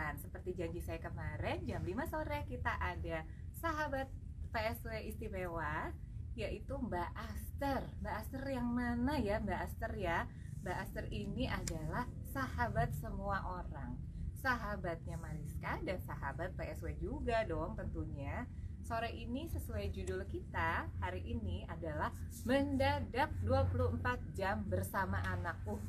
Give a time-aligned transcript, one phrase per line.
[0.00, 3.18] seru-seruan Seperti janji saya kemarin Jam 5 sore kita ada
[3.60, 4.08] sahabat
[4.50, 5.92] PSW istimewa
[6.38, 7.84] Yaitu Mbak Aster.
[8.00, 10.24] Mbak Aster yang mana ya Mbak Aster ya?
[10.64, 13.98] Mbak Aster ini adalah sahabat semua orang.
[14.40, 18.48] Sahabatnya Mariska dan sahabat PSW juga dong tentunya.
[18.80, 22.14] Sore ini sesuai judul kita hari ini adalah
[22.48, 24.00] mendadak 24
[24.32, 25.60] jam bersama anak.
[25.68, 25.82] Uh,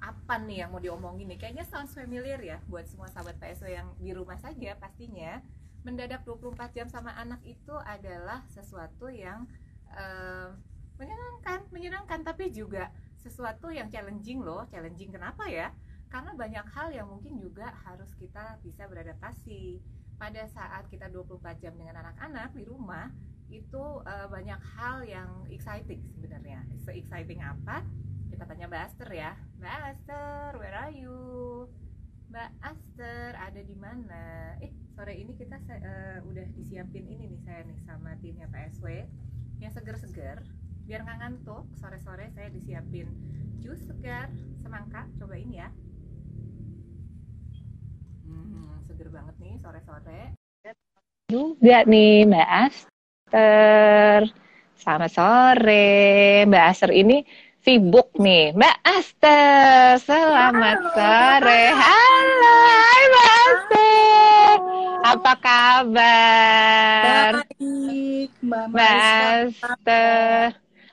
[0.00, 1.38] apa nih yang mau diomongin nih?
[1.38, 5.44] Kayaknya sounds familiar ya buat semua sahabat PSW yang di rumah saja pastinya.
[5.80, 9.48] Mendadak 24 jam sama anak itu adalah sesuatu yang
[9.96, 10.52] uh,
[11.00, 14.68] menyenangkan, menyenangkan tapi juga sesuatu yang challenging loh.
[14.68, 15.72] Challenging kenapa ya?
[16.12, 19.80] Karena banyak hal yang mungkin juga harus kita bisa beradaptasi
[20.20, 23.08] pada saat kita 24 jam dengan anak-anak di rumah
[23.48, 26.60] itu uh, banyak hal yang exciting sebenarnya.
[26.84, 27.80] So exciting apa?
[28.30, 29.34] Kita tanya Mbak Aster ya.
[29.58, 31.18] Mbak Aster, where are you?
[32.30, 34.54] Mbak Aster ada di mana?
[34.62, 39.08] Eh, sore ini kita uh, udah disiapin ini nih saya nih sama timnya PSW
[39.60, 40.44] yang seger-seger
[40.84, 43.08] biar nggak ngantuk sore-sore saya disiapin
[43.64, 44.28] jus segar
[44.60, 45.68] semangka cobain ya
[48.28, 50.22] Hmm, seger banget nih sore-sore.
[51.32, 54.20] Juga nih Mbak Aster.
[54.78, 55.96] Selamat sore.
[56.46, 57.24] Mbak Aster ini
[57.60, 58.52] sibuk nih.
[58.52, 60.94] Mbak Aster, selamat Halo.
[60.94, 61.62] sore.
[61.70, 64.56] Halo, hai Mbak Aster.
[65.02, 67.30] Apa kabar?
[67.40, 68.92] Baik, Mbak, Mbak
[69.50, 70.46] Aster.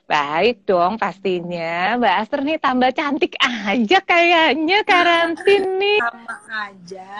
[0.08, 1.96] Baik dong pastinya.
[1.96, 5.98] Mbak Aster nih tambah cantik aja kayaknya karantin nih.
[6.00, 6.34] Sama
[6.64, 7.12] aja.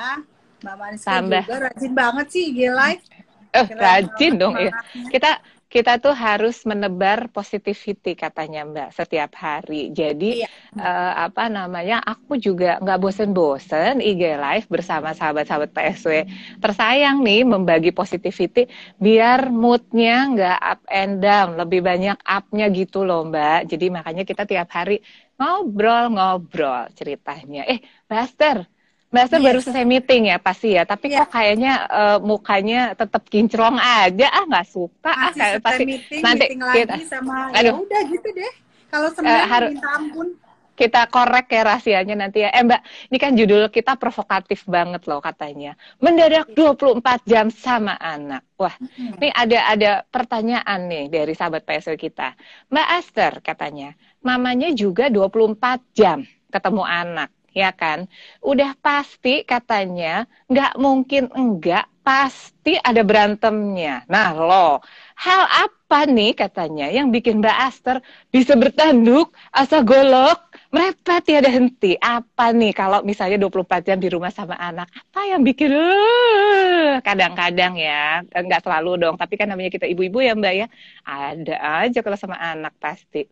[0.58, 1.42] Mbak Mariska tambah.
[1.44, 3.04] juga rajin banget sih IG live.
[3.48, 4.72] Eh, rajin dong ya.
[5.08, 9.92] Kita kita tuh harus menebar positivity katanya Mbak setiap hari.
[9.92, 10.48] Jadi iya.
[10.80, 12.00] uh, apa namanya?
[12.00, 16.24] Aku juga nggak bosen-bosen IG live bersama sahabat-sahabat PSW
[16.64, 18.64] tersayang nih membagi positivity
[18.96, 23.68] biar moodnya nggak up and down, lebih banyak upnya gitu loh Mbak.
[23.68, 25.04] Jadi makanya kita tiap hari
[25.36, 27.68] ngobrol-ngobrol ceritanya.
[27.68, 28.64] Eh, Buster,
[29.08, 29.40] Mbak yes.
[29.40, 31.24] baru selesai meeting ya pasti ya, tapi yeah.
[31.24, 36.44] kok kayaknya uh, mukanya tetap kinclong aja, ah nggak suka, ah kayak pasti meeting, nanti
[36.44, 38.52] meeting kita, lagi sama, ya aduh, ya udah gitu deh.
[38.92, 40.28] Kalau sebenarnya uh, harus, minta ampun.
[40.78, 42.54] Kita korek ya rahasianya nanti ya.
[42.54, 45.74] Eh Mbak, ini kan judul kita provokatif banget loh katanya.
[45.98, 48.46] Mendadak 24 jam sama anak.
[48.54, 49.18] Wah, hmm.
[49.18, 52.38] ini ada ada pertanyaan nih dari sahabat PSW kita.
[52.70, 58.06] Mbak Aster katanya, mamanya juga 24 jam ketemu anak ya kan?
[58.38, 64.06] Udah pasti katanya nggak mungkin enggak, pasti ada berantemnya.
[64.06, 64.80] Nah lo,
[65.18, 67.96] hal apa nih katanya yang bikin Mbak Aster
[68.30, 70.38] bisa bertanduk, asa golok,
[70.70, 71.98] merepet tiada henti.
[71.98, 77.74] Apa nih kalau misalnya 24 jam di rumah sama anak, apa yang bikin uh, kadang-kadang
[77.76, 80.66] ya, nggak selalu dong, tapi kan namanya kita ibu-ibu ya Mbak ya,
[81.04, 83.26] ada aja kalau sama anak pasti.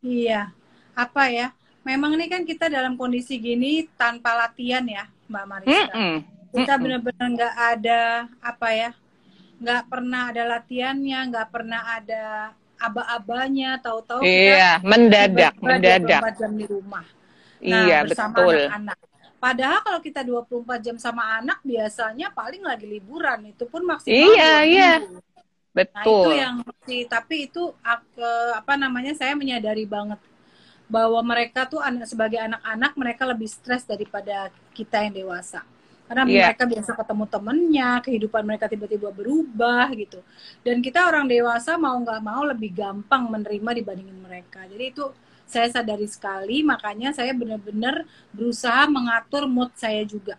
[0.00, 0.52] Iya,
[0.96, 1.52] apa ya?
[1.84, 5.72] Memang ini kan kita dalam kondisi gini tanpa latihan ya Mbak Marisa.
[5.72, 6.16] Mm -mm.
[6.50, 8.00] Kita benar-benar nggak ada
[8.42, 8.90] apa ya,
[9.62, 12.24] nggak pernah ada latihannya, nggak pernah ada
[12.80, 17.06] aba-abanya, tahu-tahu iya, kita mendadak, mendadak jam di rumah.
[17.60, 18.56] Nah, iya, bersama betul.
[18.56, 18.98] anak-anak.
[19.40, 24.52] Padahal kalau kita 24 jam sama anak biasanya paling lagi liburan itu pun maksimal Iya,
[24.68, 24.92] iya.
[25.70, 25.94] Betul.
[25.96, 26.56] Nah, itu yang
[26.88, 30.18] sih, tapi itu apa namanya saya menyadari banget
[30.90, 35.62] bahwa mereka tuh anak sebagai anak-anak mereka lebih stres daripada kita yang dewasa.
[36.10, 36.50] Karena yeah.
[36.50, 40.18] mereka biasa ketemu temennya kehidupan mereka tiba-tiba berubah gitu.
[40.66, 44.66] Dan kita orang dewasa mau nggak mau lebih gampang menerima dibandingin mereka.
[44.66, 45.06] Jadi itu
[45.46, 48.02] saya sadari sekali makanya saya benar-benar
[48.34, 50.34] berusaha mengatur mood saya juga.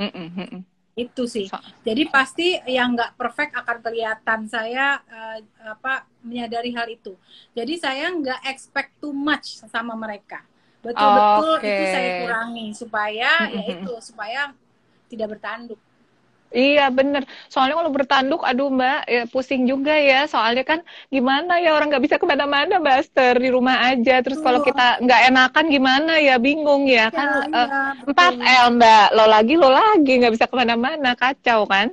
[0.00, 1.46] Mm -mm itu sih.
[1.84, 4.48] Jadi pasti yang nggak perfect akan kelihatan.
[4.48, 5.38] Saya uh,
[5.68, 7.12] apa menyadari hal itu.
[7.52, 10.40] Jadi saya nggak expect too much sama mereka.
[10.80, 11.68] Betul-betul okay.
[11.68, 13.56] itu saya kurangi supaya mm -hmm.
[13.60, 14.40] ya itu supaya
[15.12, 15.80] tidak bertanduk
[16.56, 17.22] Iya bener.
[17.52, 20.24] Soalnya kalau bertanduk, aduh mbak, ya pusing juga ya.
[20.24, 20.80] Soalnya kan
[21.12, 24.24] gimana ya orang nggak bisa ke mana-mana mbak Aster di rumah aja.
[24.24, 27.28] Terus kalau kita nggak enakan gimana ya, bingung ya, ya kan
[28.08, 31.92] empat ya, uh, L mbak, lo lagi lo lagi nggak bisa ke mana-mana, kacau kan?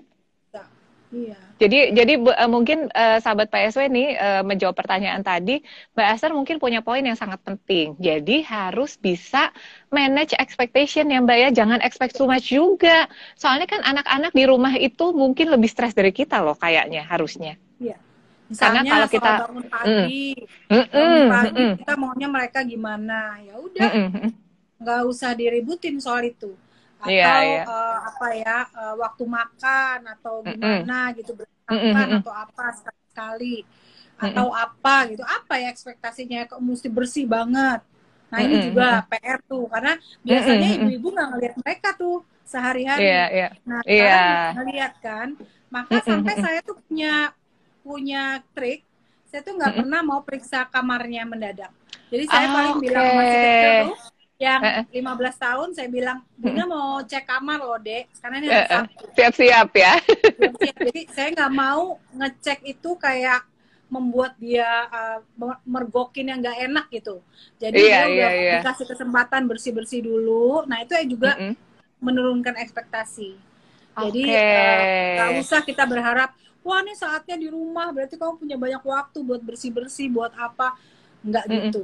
[1.12, 1.43] Iya.
[1.62, 5.62] Jadi jadi uh, mungkin uh, sahabat PSW nih uh, menjawab pertanyaan tadi,
[5.94, 7.94] Mbak Aster mungkin punya poin yang sangat penting.
[8.02, 9.54] Jadi harus bisa
[9.94, 13.06] manage expectation ya Mbak ya, jangan expect too much juga.
[13.38, 17.54] Soalnya kan anak-anak di rumah itu mungkin lebih stres dari kita loh kayaknya harusnya.
[17.78, 18.02] Iya.
[18.50, 20.22] Misalnya Karena kalau kita bangun pagi,
[20.70, 23.18] mm, bangun pagi mm, kita maunya mereka gimana?
[23.40, 24.32] Ya udah, mm, mm,
[24.84, 26.52] nggak usah diributin soal itu.
[27.10, 27.64] Atau Iya, iya.
[27.72, 32.24] eh, apa ya, eh, waktu makan atau gimana gitu berantakan Mm-mm.
[32.24, 33.56] atau apa sekali-sekali
[34.26, 35.24] atau apa gitu.
[35.38, 37.80] Apa ya ekspektasinya kok mesti bersih banget.
[38.32, 39.94] Nah, ini juga PR tuh karena
[40.28, 42.16] biasanya ibu-ibu nggak ngeliat mereka tuh
[42.52, 43.10] sehari-hari.
[43.10, 43.46] Iya, iya.
[43.68, 44.10] Nah, Iya.
[44.10, 44.24] sekarang
[44.56, 45.28] ngeliat kan,
[45.76, 47.32] maka sampai saya tuh punya
[47.84, 48.80] punya trik,
[49.30, 51.72] saya tuh nggak pernah mau periksa kamarnya mendadak.
[52.12, 52.84] Jadi saya Ah, paling oke.
[52.84, 53.94] bilang sama si kecil tuh,
[54.40, 54.86] yang Eh, eh.
[54.94, 58.84] 15 tahun saya bilang, Bunda mau cek kamar loh dek, karena ini Eh, eh.
[59.16, 59.94] Siap-siap ya.
[60.60, 60.76] Siap.
[60.84, 63.42] Jadi saya nggak mau ngecek itu kayak
[63.94, 67.22] membuat dia uh, mer- mergokin yang nggak enak gitu.
[67.62, 68.60] Jadi Iya, dia udah iya, iya.
[68.60, 70.66] dikasih kesempatan bersih-bersih dulu.
[70.70, 71.56] Nah itu juga Mm-mm.
[72.02, 73.38] menurunkan ekspektasi.
[73.98, 74.82] Jadi eh,
[75.14, 76.34] nggak usah kita berharap,
[76.66, 80.74] wah ini saatnya di rumah, berarti kamu punya banyak waktu buat bersih-bersih, buat apa?
[81.24, 81.72] Nggak Mm-mm.
[81.72, 81.84] gitu.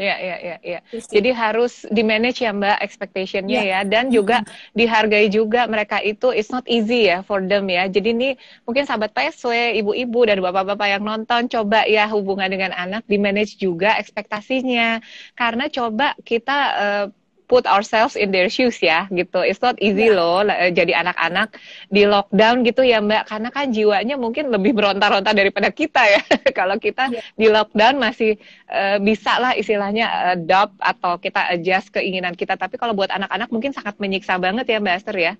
[0.00, 0.78] Iya, iya, iya, iya.
[0.96, 1.20] Sih.
[1.20, 3.84] Jadi harus di manage ya Mbak expectation-nya Iya.
[3.84, 4.40] ya dan juga
[4.72, 7.84] dihargai juga mereka itu it's not easy ya for them ya.
[7.84, 8.28] Jadi ini
[8.64, 13.60] mungkin sahabat PSW, ibu-ibu dan bapak-bapak yang nonton coba ya hubungan dengan anak di manage
[13.60, 15.04] juga ekspektasinya.
[15.36, 17.06] Karena coba kita eh,
[17.50, 19.42] put ourselves in their shoes ya gitu.
[19.42, 20.14] It's not easy Iya.
[20.14, 21.58] loh eh, jadi anak-anak
[21.90, 23.26] di lockdown gitu ya Mbak.
[23.26, 26.22] Karena kan jiwanya mungkin lebih beronta-ronta daripada kita ya.
[26.58, 27.20] Kalau kita Iya.
[27.34, 28.38] di lockdown masih
[28.70, 32.54] eh, bisa lah istilahnya adopt atau kita adjust keinginan kita.
[32.54, 35.34] Tapi kalau buat anak-anak mungkin sangat menyiksa banget ya Mbak Esther ya.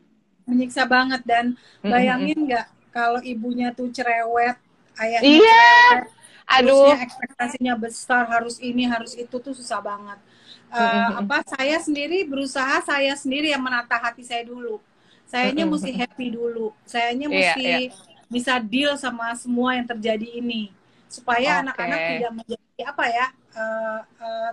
[0.50, 4.58] Menyiksa banget dan bayangin nggak kalau ibunya tuh cerewet,
[4.98, 5.62] ayahnya Iya.
[5.94, 6.18] cerewet,
[6.50, 6.90] Aduh.
[6.90, 10.18] Terusnya ekspektasinya besar harus ini harus itu tuh susah banget.
[10.70, 11.26] Mm-mm.
[11.26, 14.78] apa saya sendiri berusaha saya sendiri yang menata hati saya dulu.
[15.26, 16.74] Sayanya mesti happy dulu.
[16.86, 17.78] Sayanya Iya, mesti iya.
[18.30, 20.70] bisa deal sama semua yang terjadi ini
[21.10, 23.26] supaya anak-anak tidak menjadi apa ya
[23.58, 24.52] eh, eh,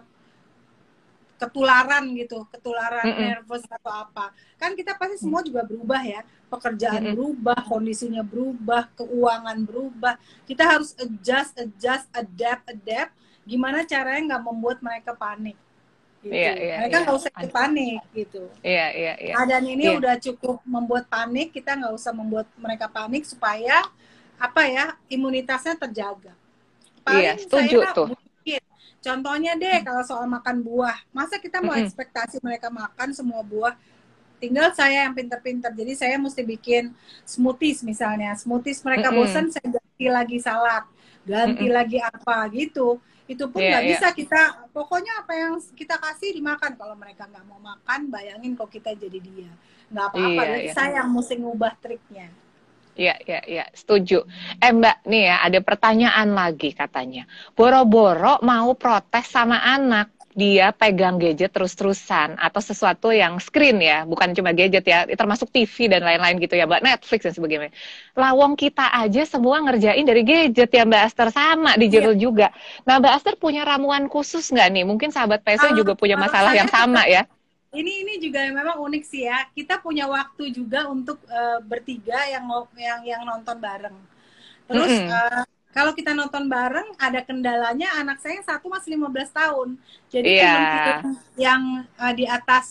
[1.37, 3.21] ketularan gitu, ketularan Mm-mm.
[3.21, 4.33] nervous atau apa.
[4.57, 6.25] Kan kita pasti semua juga berubah ya.
[6.49, 7.13] Pekerjaan Mm-mm.
[7.13, 10.17] berubah, kondisinya berubah, keuangan berubah.
[10.49, 13.13] Kita harus adjust, adjust, adapt, adapt.
[13.45, 15.55] Gimana caranya nggak membuat mereka panik?
[16.27, 16.35] Gitu.
[16.35, 17.03] Iya, iya, mereka iya.
[17.07, 18.43] nggak usah ikut panik gitu.
[18.63, 19.33] Iya, iya, iya.
[19.39, 19.97] Keadaan ini Iya.
[19.99, 21.47] udah cukup membuat panik.
[21.55, 23.87] Kita nggak usah membuat mereka panik supaya
[24.37, 26.33] apa ya imunitasnya terjaga.
[27.07, 28.07] Iya, setuju saya tuh.
[28.11, 28.61] mungkin.
[28.99, 31.87] Contohnya deh kalau soal makan buah, masa kita mau Mm-mm.
[31.87, 33.73] ekspektasi mereka makan semua buah?
[34.37, 35.71] Tinggal saya yang pinter-pinter.
[35.73, 36.93] Jadi saya mesti bikin
[37.25, 38.35] smoothies misalnya.
[38.37, 39.17] Smoothies mereka Mm-mm.
[39.25, 40.85] bosan, saya ganti lagi salad,
[41.25, 41.73] ganti Mm-mm.
[41.73, 43.01] lagi apa gitu.
[43.27, 43.91] Itu pun Iya, nggak iya.
[43.93, 44.41] bisa kita.
[44.71, 46.79] Pokoknya apa yang kita kasih dimakan.
[46.79, 49.51] Kalau mereka nggak mau makan, bayangin kok kita jadi dia.
[49.91, 50.41] Nggak apa-apa.
[50.47, 50.73] Jadi iya.
[50.73, 52.27] saya yang mesti ngubah triknya.
[52.97, 54.25] Iya, iya, iya, setuju.
[54.57, 57.29] Eh Mbak, nih ya ada pertanyaan lagi katanya.
[57.53, 64.37] Boro-boro mau protes sama anak, dia pegang gadget terus-terusan atau sesuatu yang screen ya, bukan
[64.37, 67.73] cuma gadget ya, termasuk TV dan lain-lain gitu ya, Mbak, Netflix dan sebagainya.
[68.13, 72.53] Lawong kita aja semua ngerjain dari gadget ya Mbak Aster sama di judul juga.
[72.85, 74.83] Nah Mbak Aster punya ramuan khusus nggak nih?
[74.85, 77.25] Mungkin sahabat PSW Kalau- juga punya masalah yang sama ya.
[77.73, 79.41] ini ini juga memang unik sih ya.
[79.51, 82.45] Kita punya waktu juga untuk eh, bertiga yang
[82.77, 83.97] yang yang nonton bareng.
[84.69, 85.09] Terus Mm-mm.
[85.09, 85.43] eh,
[85.77, 89.69] kalau kita nonton bareng ada kendalanya anak saya yang satu masih 15 tahun.
[90.09, 90.49] Jadi Iya.
[90.49, 90.97] teman-teman
[91.37, 91.61] yang
[92.01, 92.65] eh, di atas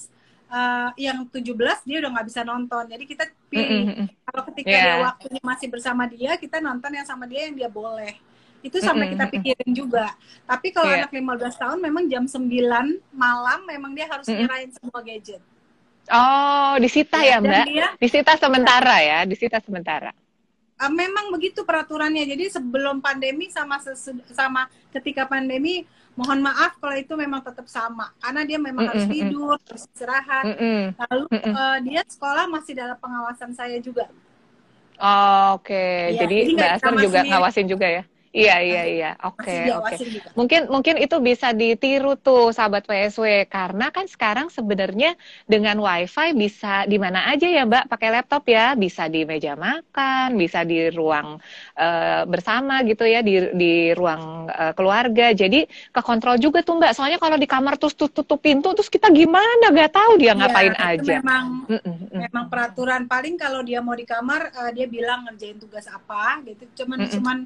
[0.50, 2.84] eh, yang 17 dia udah nggak bisa nonton.
[2.90, 4.06] Jadi kita pilih Mm-mm.
[4.26, 4.82] kalau ketika Iya.
[4.82, 8.18] dia waktunya masih bersama dia, kita nonton yang sama dia yang dia boleh.
[8.66, 9.34] Itu sampai kita Mm-mm.
[9.38, 10.06] pikirin juga.
[10.42, 11.06] Tapi kalau Iya.
[11.06, 14.42] anak 15 tahun memang jam 9 malam memang dia harus Mm-mm.
[14.42, 15.42] nyerahin semua gadget.
[16.06, 17.66] Oh, disita ya Dan Mbak?
[17.66, 20.14] dia Disita sementara ya, disita sementara.
[20.80, 22.24] Uh, memang begitu peraturannya.
[22.24, 23.80] Jadi sebelum pandemi sama
[24.32, 25.84] sama ketika pandemi
[26.16, 29.20] mohon maaf kalau itu memang tetap sama karena dia memang harus Mm-mm, mm.
[29.28, 30.44] tidur, harus istirahat.
[30.48, 30.80] Mm-mm.
[30.96, 34.08] Lalu uh, dia sekolah masih dalam pengawasan saya juga.
[34.96, 37.28] Oh, Oke, Iya, jadi jadi Mbak Aster juga sendiri.
[37.28, 38.02] ngawasin juga ya?
[38.36, 39.10] Iya, iya, iya.
[39.24, 39.94] Oke, oke.
[40.38, 45.16] Mungkin mungkin itu bisa ditiru tuh sahabat PSW karena kan sekarang sebenarnya
[45.48, 50.36] dengan WiFi bisa di mana aja ya Mbak pakai laptop ya, bisa di meja makan,
[50.36, 51.40] bisa di ruang
[51.80, 55.32] eh, bersama gitu ya, di di ruang eh, keluarga.
[55.32, 55.64] Jadi
[55.96, 56.92] kekontrol juga tuh Mbak.
[56.96, 60.72] Soalnya kalau di kamar terus tut- tutup pintu terus kita gimana Gak tahu dia ngapain
[60.76, 61.16] Iya, itu aja.
[61.20, 62.20] Memang Mm, mm, mm.
[62.22, 66.64] memang peraturan paling kalau dia mau di kamar uh, dia bilang ngerjain tugas apa gitu
[66.84, 67.12] cuman Mm-mm.
[67.12, 67.38] cuman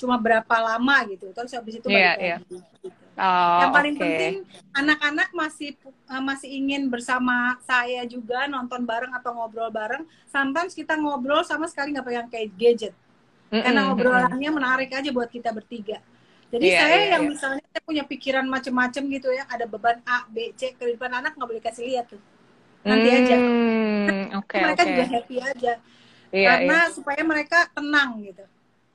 [0.00, 2.36] cuma berapa lama gitu terus habis itu Iya, balik iya.
[2.40, 3.04] lagi gitu.
[3.12, 4.02] Oh, yang paling oke.
[4.02, 4.34] penting
[4.72, 5.76] anak-anak masih
[6.08, 11.68] uh, masih ingin bersama saya juga nonton bareng atau ngobrol bareng sometimes kita ngobrol sama
[11.68, 12.94] sekali nggak pegang kayak gadget
[13.52, 13.62] Mm-mm.
[13.62, 16.00] Karena obrolannya menarik aja buat kita bertiga.
[16.52, 17.30] Jadi Iya, saya iya, yang iya.
[17.32, 21.36] misalnya saya punya pikiran macem-macem gitu ya, ada beban A, B, C, ke depan anak
[21.36, 22.20] nggak boleh kasih lihat tuh.
[22.88, 23.36] Nanti aja.
[23.38, 24.90] Hmm, Oke, mereka oke.
[24.90, 25.72] juga happy aja.
[26.32, 26.92] Iya, Karena iya.
[26.92, 28.44] supaya mereka tenang gitu.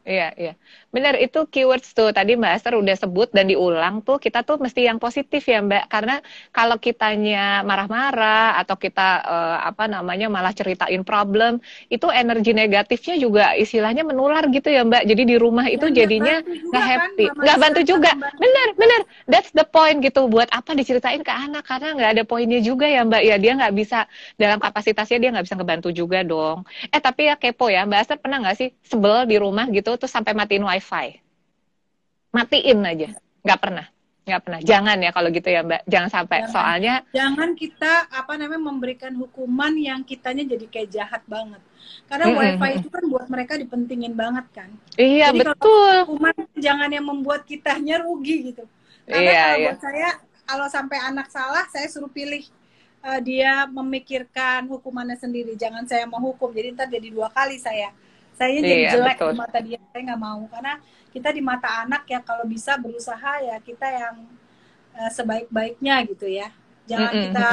[0.08, 0.52] Iya, iya.
[0.96, 2.16] Benar, itu keywords tuh.
[2.16, 5.84] Tadi Mbak Esther udah sebut dan diulang tuh, kita tuh mesti yang positif ya Mbak.
[5.92, 6.24] Karena
[6.56, 11.60] kalau kitanya marah-marah atau kita eh, apa namanya malah ceritain problem,
[11.92, 15.04] itu energi negatifnya juga istilahnya menular gitu ya Mbak.
[15.12, 16.40] Jadi di rumah itu Dan jadinya
[16.72, 17.26] nggak kan, happy.
[17.44, 18.12] Nggak bantu juga.
[18.40, 19.02] Benar, benar.
[19.28, 20.32] That's the point gitu.
[20.32, 21.68] Buat apa diceritain ke anak?
[21.68, 23.22] Karena nggak ada poinnya juga ya Mbak.
[23.28, 24.08] Ya dia nggak bisa,
[24.40, 26.64] dalam kapasitasnya dia nggak bisa ngebantu juga dong.
[26.96, 30.14] Eh tapi ya kepo ya, Mbak Esther pernah nggak sih sebel di rumah gitu terus
[30.16, 31.08] sampai matiin wifi?
[32.36, 33.10] Matiin aja,
[33.44, 33.86] nggak pernah,
[34.28, 34.60] nggak pernah.
[34.62, 36.38] Jangan ya kalau gitu ya Mbak, jangan sampai.
[36.44, 36.52] Jangan.
[36.54, 41.62] Soalnya Jangan kita apa namanya memberikan hukuman yang kitanya jadi kayak jahat banget.
[42.06, 42.40] Karena Mm-mm.
[42.60, 44.70] wifi itu kan buat mereka dipentingin banget kan.
[45.00, 45.96] iya Jadi betul.
[46.04, 48.64] hukuman jangan yang membuat kitanya rugi gitu.
[49.08, 49.66] Karena Iya, kalau iya.
[49.72, 50.10] buat saya
[50.48, 52.44] kalau sampai anak salah saya suruh pilih
[53.08, 55.56] eh, dia memikirkan hukumannya sendiri.
[55.58, 56.52] Jangan saya mau hukum.
[56.54, 57.90] Jadi ntar jadi dua kali saya.
[58.38, 59.30] Saya jadi Iya, jelek betul.
[59.30, 59.80] di mata dia.
[59.92, 60.74] Saya nggak mau karena
[61.14, 64.16] kita di mata anak ya kalau bisa berusaha ya kita yang
[64.98, 66.48] eh, sebaik-baiknya gitu ya.
[66.90, 67.46] Jangan Mm-mm, kita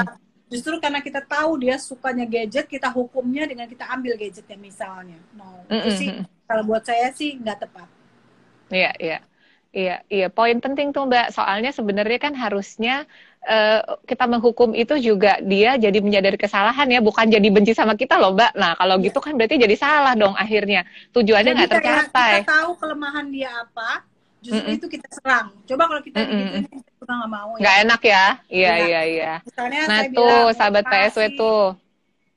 [0.52, 5.18] justru karena kita tahu dia sukanya gadget kita hukumnya dengan kita ambil gadgetnya misalnya.
[5.38, 6.00] No, itu Mm-mm.
[6.00, 6.10] sih
[6.48, 7.88] kalau buat saya sih nggak tepat.
[8.74, 9.14] Iya, iya.
[9.78, 10.24] Iya, iya.
[10.36, 11.24] Poin penting tuh Mbak.
[11.36, 12.92] Soalnya sebenarnya kan harusnya
[13.44, 18.16] eh, kita menghukum itu juga dia jadi menyadari kesalahan ya, bukan jadi benci sama kita
[18.20, 18.52] loh Mbak.
[18.56, 19.04] Nah, kalau Iya.
[19.08, 20.84] gitu kan berarti jadi salah dong akhirnya.
[21.12, 22.34] Tujuannya nggak tercapai.
[22.40, 23.90] kita tahu kelemahan dia apa,
[24.40, 24.76] justru Mm-mm.
[24.80, 25.46] itu kita serang.
[25.68, 26.64] Coba kalau kita Mm-mm.
[26.64, 27.60] digituin, kita nggak mau ya.
[27.60, 28.24] Nggak enak ya?
[28.48, 29.00] Iya, Iya.
[29.12, 29.32] iya.
[29.44, 30.84] Misalnya Nah saya tuh, bilang, sahabat.
[30.88, 31.62] PSW tuh.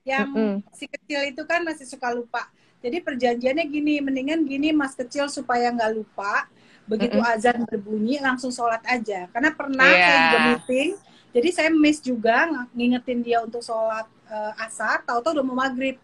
[0.08, 0.54] Yang Mm-mm.
[0.72, 2.48] si kecil itu kan masih suka lupa.
[2.80, 6.48] Jadi perjanjiannya gini, mendingan gini mas kecil supaya nggak lupa.
[6.88, 7.34] Begitu Mm-mm.
[7.36, 9.27] azan berbunyi langsung sholat aja.
[9.29, 10.08] Karena pernah Iya.
[10.08, 10.89] saya juga meeting,
[11.36, 15.03] jadi saya miss juga ng- ngingetin dia untuk sholat eh, asar.
[15.08, 16.00] Tahu-tahu udah mau maghrib.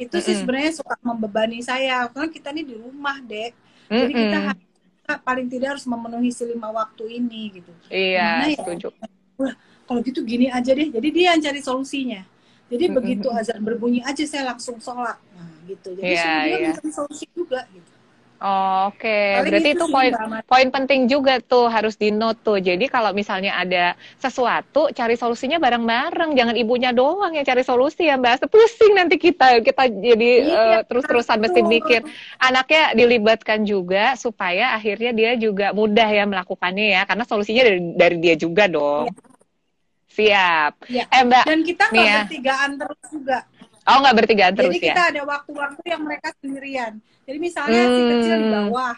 [0.00, 0.40] Itu sih Mm-mm.
[0.44, 2.08] sebenarnya suka membebani saya.
[2.08, 3.52] Karena kita ini di rumah dek.
[3.92, 4.64] Jadi kita harus
[5.02, 7.72] kita paling tidak harus memenuhi si lima waktu ini gitu.
[7.92, 8.56] Iya, ya?
[8.56, 8.88] setuju.
[9.84, 10.88] Kalau gitu gini aja deh.
[10.88, 12.24] Jadi dia yang cari solusinya.
[12.72, 12.96] Jadi Mm-mm.
[12.96, 15.20] begitu azan berbunyi aja saya langsung sholat.
[15.36, 15.92] Nah gitu.
[15.92, 16.68] Jadi suruh dia iya.
[16.72, 17.91] mencari solusi juga gitu.
[18.42, 20.12] Oh, Oke, Paling berarti itu poin
[20.50, 22.58] poin penting juga tuh harus di note tuh.
[22.58, 26.34] Jadi kalau misalnya ada sesuatu, cari solusinya bareng-bareng.
[26.34, 28.50] Jangan ibunya doang yang cari solusi ya Mbak.
[28.50, 32.02] Pusing nanti kita kita jadi Iya, eh, terus-terusan mesti mikir.
[32.42, 38.16] Anaknya dilibatkan juga supaya akhirnya dia juga mudah ya melakukannya ya, karena solusinya dari dari
[38.18, 39.06] dia juga dong.
[40.12, 40.72] Siap.
[40.92, 41.04] Iya.
[41.08, 42.16] Eh Mbak, Dan kita nggak ya.
[42.26, 43.38] bertigaan terus juga.
[43.88, 44.94] Oh nggak bertigaan terus Jadi ya?
[44.94, 46.92] kita ada waktu-waktu yang mereka sendirian.
[47.26, 48.10] Jadi misalnya si Hmm.
[48.10, 48.96] kecil di bawah,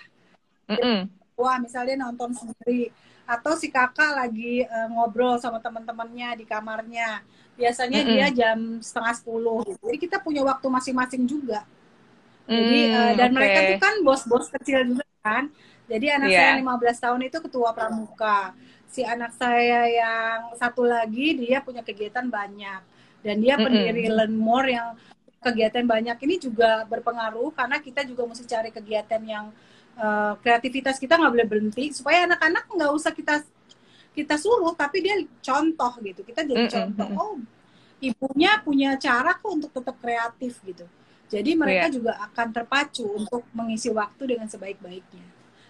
[0.68, 1.10] Mm-mm.
[1.34, 2.90] wah misalnya nonton sendiri
[3.24, 7.24] atau si kakak lagi eh, ngobrol sama teman-temannya di kamarnya
[7.56, 8.04] biasanya Mm-mm.
[8.04, 11.64] dia jam setengah sepuluh jadi kita punya waktu masing-masing juga
[12.52, 13.36] jadi eh, Hmm, dan oke.
[13.36, 15.48] mereka tuh kan bos-bos kecil juga kan
[15.88, 16.38] jadi anak Iya.
[16.38, 18.52] saya yang 15 tahun itu ketua pramuka
[18.88, 22.80] si anak saya yang satu lagi dia punya kegiatan banyak
[23.24, 24.88] dan dia pendiri Learn More yang
[25.40, 29.46] kegiatan banyak ini juga berpengaruh karena kita juga mesti cari kegiatan yang
[29.96, 31.84] eh, kreativitas kita nggak boleh berhenti.
[31.96, 33.40] Supaya anak-anak nggak usah kita
[34.14, 36.20] kita suruh tapi dia contoh gitu.
[36.22, 37.22] Kita jadi Mm-mm, contoh mm-mm.
[37.24, 37.34] oh
[38.08, 40.84] ibunya punya cara kok untuk tetap kreatif gitu.
[41.32, 41.94] Jadi mereka Iya.
[41.96, 45.24] juga akan terpacu untuk mengisi waktu dengan sebaik-baiknya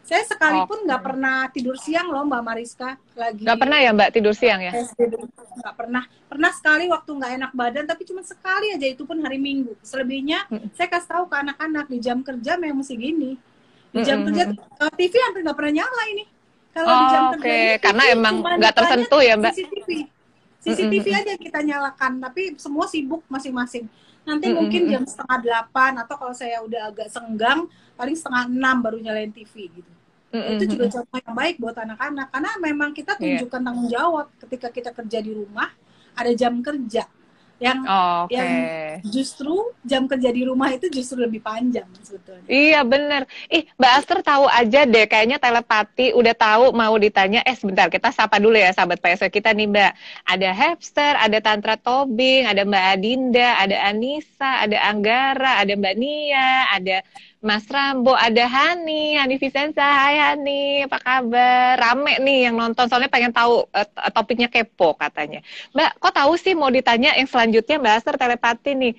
[0.05, 1.07] saya sekalipun nggak Oke.
[1.09, 4.73] pernah tidur siang loh mbak Mariska lagi Nggak pernah ya Mbak tidur siang ya?
[4.77, 9.41] Nggak pernah pernah sekali waktu nggak enak badan tapi cuma sekali aja itu pun hari
[9.41, 10.69] Minggu selebihnya Mm.
[10.77, 13.33] saya kasih tahu ke anak-anak di jam kerja memang mesti gini
[13.91, 14.29] di jam Mm-mm.
[14.29, 16.25] kerja eh, TV hampir nggak pernah nyala ini
[16.71, 19.53] kalau di jam Oh, kerja ini Karena TV emang nggak tersentuh ya, Mbak?
[19.57, 19.89] CCTV
[20.61, 23.85] CCTV aja kita nyalakan tapi semua sibuk masing-masing
[24.29, 24.57] nanti Mm-mm.
[24.57, 27.61] mungkin jam setengah delapan atau kalau saya udah agak senggang
[27.99, 29.93] paling setengah enam baru nyalain TV gitu
[30.35, 30.59] Mm-mm.
[30.59, 33.39] itu juga contoh yang baik buat anak-anak karena memang kita Iya.
[33.39, 35.71] tunjukkan tanggung jawab ketika kita kerja di rumah
[36.19, 37.05] ada jam kerja
[37.63, 38.35] yang Oh, Oke.
[38.35, 38.51] yang
[39.07, 39.55] justru
[39.87, 43.23] jam kerja di rumah itu justru lebih panjang sebetulnya Iya bener.
[43.47, 47.41] Ih Mbak Aster tahu aja deh, kayaknya telepati udah tahu mau ditanya.
[47.47, 49.93] Eh sebentar, kita sapa dulu ya sahabat PSW kita nih Mbak.
[50.29, 56.69] Ada Hepster, ada Tantra Tobing, ada Mbak Adinda, ada Anissa, ada Anggara, ada Mbak Nia,
[56.75, 56.97] ada
[57.45, 61.77] Mas Rambo, ada Hani, Hani Vicenza, hai Hani, apa kabar?
[61.77, 65.45] Rame nih yang nonton, soalnya pengen tahu uh, topiknya kepo katanya.
[65.77, 68.93] Mbak, kok tahu sih mau ditanya yang selanjutnya Mbak Aster telepati nih.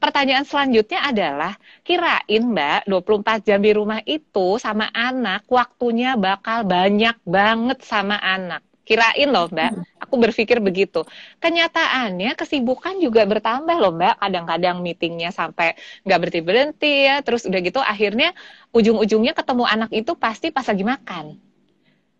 [0.00, 1.52] Pertanyaan selanjutnya adalah,
[1.84, 8.71] kirain Mbak 24 jam di rumah itu sama anak, waktunya bakal banyak banget sama anak.
[8.82, 11.06] Kirain loh Mbak, aku berpikir begitu.
[11.38, 14.18] Kenyataannya kesibukan juga bertambah loh Mbak.
[14.18, 17.22] Kadang-kadang meetingnya sampai nggak berhenti berhenti ya.
[17.22, 18.34] Terus udah gitu akhirnya
[18.74, 21.38] ujung-ujungnya ketemu anak itu pasti pas lagi makan.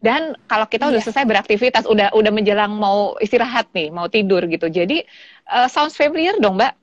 [0.02, 1.06] Dan kalau kita udah iya.
[1.06, 4.66] selesai beraktivitas, udah udah menjelang mau istirahat nih, mau tidur gitu.
[4.66, 5.06] Jadi
[5.50, 6.74] uh, sounds familiar dong Mbak.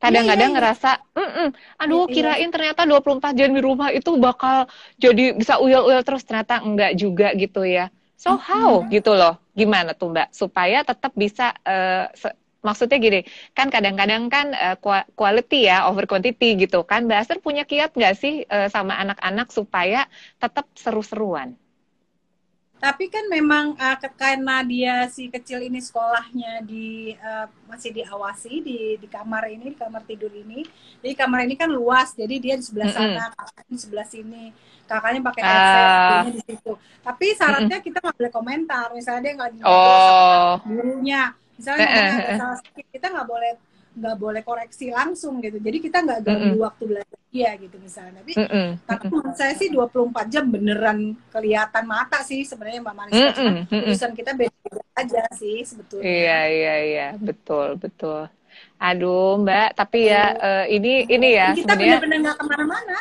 [0.00, 1.48] Kadang-kadang iya, iya, ngerasa, mm -mm,
[1.80, 4.68] aduh kirain ternyata 24 jam di rumah itu bakal
[5.00, 6.24] jadi bisa uyel-uyel terus.
[6.28, 7.88] Ternyata enggak juga gitu ya.
[8.14, 8.94] So how mm -hmm.
[8.94, 9.34] gitu loh?
[9.54, 12.08] Gimana tuh Mbak supaya tetap bisa uh,
[12.64, 13.20] maksudnya gini,
[13.52, 14.76] kan kadang-kadang kan uh,
[15.12, 17.04] quality ya over quantity gitu kan.
[17.04, 20.08] Mbak Aster punya kiat nggak sih uh, sama anak-anak supaya
[20.40, 21.54] tetap seru-seruan?
[22.84, 28.78] Tapi kan memang uh, karena dia si kecil ini sekolahnya di uh, masih diawasi di
[29.00, 30.60] di kamar ini, di kamar tidur ini.
[31.00, 33.72] Jadi kamar ini kan luas, jadi dia di sebelah sana, mm -hmm.
[33.72, 34.44] di sebelah sini
[34.84, 35.48] kakaknya pakai ah.
[35.48, 36.24] headset uh.
[36.28, 40.60] di situ tapi syaratnya kita nggak boleh komentar misalnya dia nggak oh.
[40.64, 41.22] gurunya
[41.56, 41.86] misalnya
[42.36, 43.52] uh, sedikit kita nggak boleh
[43.94, 45.62] nggak boleh koreksi langsung gitu.
[45.62, 46.64] Jadi kita nggak ganggu mm -mm.
[46.66, 48.20] waktu belajar dia gitu misalnya.
[48.20, 48.68] Tapi mm -mm.
[48.84, 50.98] tapi menurut saya sih 24 jam beneran
[51.30, 53.82] kelihatan mata sih sebenarnya mbak Marisa mm -mm.
[53.86, 56.04] urusan kita beda aja sih sebetulnya.
[56.04, 57.08] Iya iya iya.
[57.16, 58.26] Betul betul.
[58.82, 62.98] Aduh mbak tapi ya uh, ini ini ya kita benar-benar nggak ke mana-mana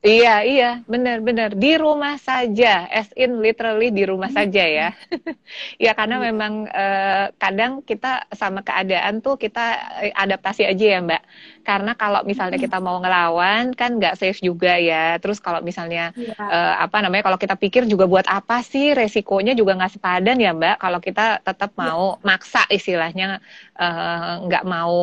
[0.00, 4.88] Iya, iya, benar-benar di rumah saja, as in literally di rumah saja ya.
[5.84, 6.24] ya karena hmm.
[6.32, 9.60] memang eh, kadang kita sama keadaan tuh kita
[10.00, 11.22] eh, adaptasi aja ya Mbak.
[11.68, 12.64] Karena kalau misalnya hmm.
[12.64, 15.20] kita mau ngelawan kan nggak safe juga ya.
[15.20, 16.32] Terus kalau misalnya ya.
[16.32, 20.56] eh, apa namanya, kalau kita pikir juga buat apa sih resikonya juga nggak sepadan ya
[20.56, 20.76] Mbak.
[20.80, 21.80] Kalau kita tetap iya.
[21.84, 22.24] mau ya.
[22.24, 23.44] maksa istilahnya
[23.76, 24.96] eh, nggak mau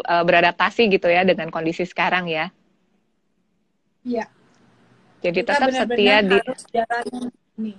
[0.00, 2.48] eh, beradaptasi gitu ya dengan kondisi sekarang ya.
[4.04, 4.26] Iya.
[5.20, 7.04] Jadi Kita tetap benar -benar setia di harus jalan
[7.60, 7.74] ini.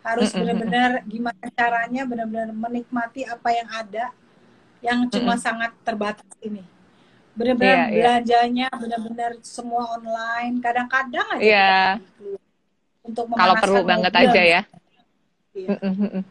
[0.00, 4.06] Harus benar-benar gimana caranya benar-benar menikmati apa yang ada
[4.80, 5.44] yang cuma mm -hmm.
[5.44, 6.64] sangat terbatas ini.
[7.36, 7.96] Benar-benar yeah, iya.
[8.00, 8.80] belanjanya yeah.
[8.80, 10.56] benar-benar semua online.
[10.64, 11.88] Kadang-kadang aja yeah.
[13.04, 14.62] untuk kalau perlu banget aja ya.
[15.52, 15.76] Iya.
[15.84, 16.22] Mm -hmm.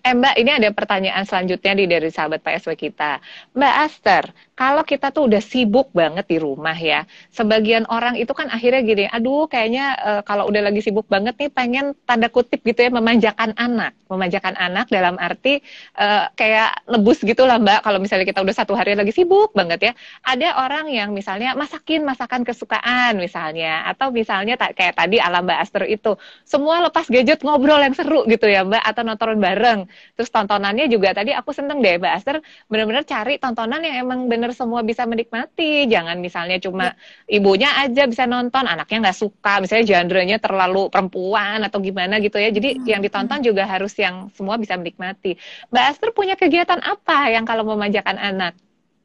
[0.00, 3.20] Eh Mbak, ini ada pertanyaan selanjutnya di dari sahabat PSW kita.
[3.52, 4.24] Mbak Aster,
[4.56, 9.04] kalau kita tuh udah sibuk banget di rumah ya, sebagian orang itu kan akhirnya gini,
[9.12, 13.52] aduh kayaknya uh, kalau udah lagi sibuk banget nih pengen tanda kutip gitu ya memanjakan
[13.60, 15.60] anak, memanjakan anak dalam arti
[16.00, 19.80] uh, kayak nebus gitu lah mbak, kalau misalnya kita udah satu hari lagi sibuk banget
[19.80, 19.92] ya,
[20.24, 25.84] ada orang yang misalnya masakin masakan kesukaan misalnya, atau misalnya kayak tadi ala mbak Aster
[25.84, 26.16] itu,
[26.48, 31.12] semua lepas gadget ngobrol yang seru gitu ya mbak, atau nonton bareng, terus tontonannya juga
[31.12, 32.36] tadi aku seneng deh mbak Aster
[32.70, 37.40] bener-bener cari tontonan yang emang bener semua bisa menikmati jangan misalnya cuma ya.
[37.40, 42.48] ibunya aja bisa nonton anaknya nggak suka misalnya genre-nya terlalu perempuan atau gimana gitu ya
[42.50, 42.86] jadi hmm.
[42.86, 45.36] yang ditonton juga harus yang semua bisa menikmati
[45.70, 48.54] Mbak Aster punya kegiatan apa yang kalau memanjakan anak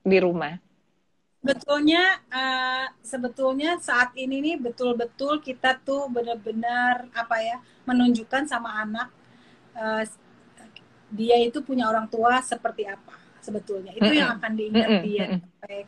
[0.05, 0.61] di rumah
[1.45, 9.13] Betulnya, uh, sebetulnya saat ini nih betul-betul kita tuh benar-benar apa ya menunjukkan sama anak
[9.77, 10.01] uh,
[11.15, 13.95] dia itu punya orang tua seperti apa sebetulnya.
[13.95, 15.25] Itu yang akan diingat dia.
[15.39, 15.87] Sampai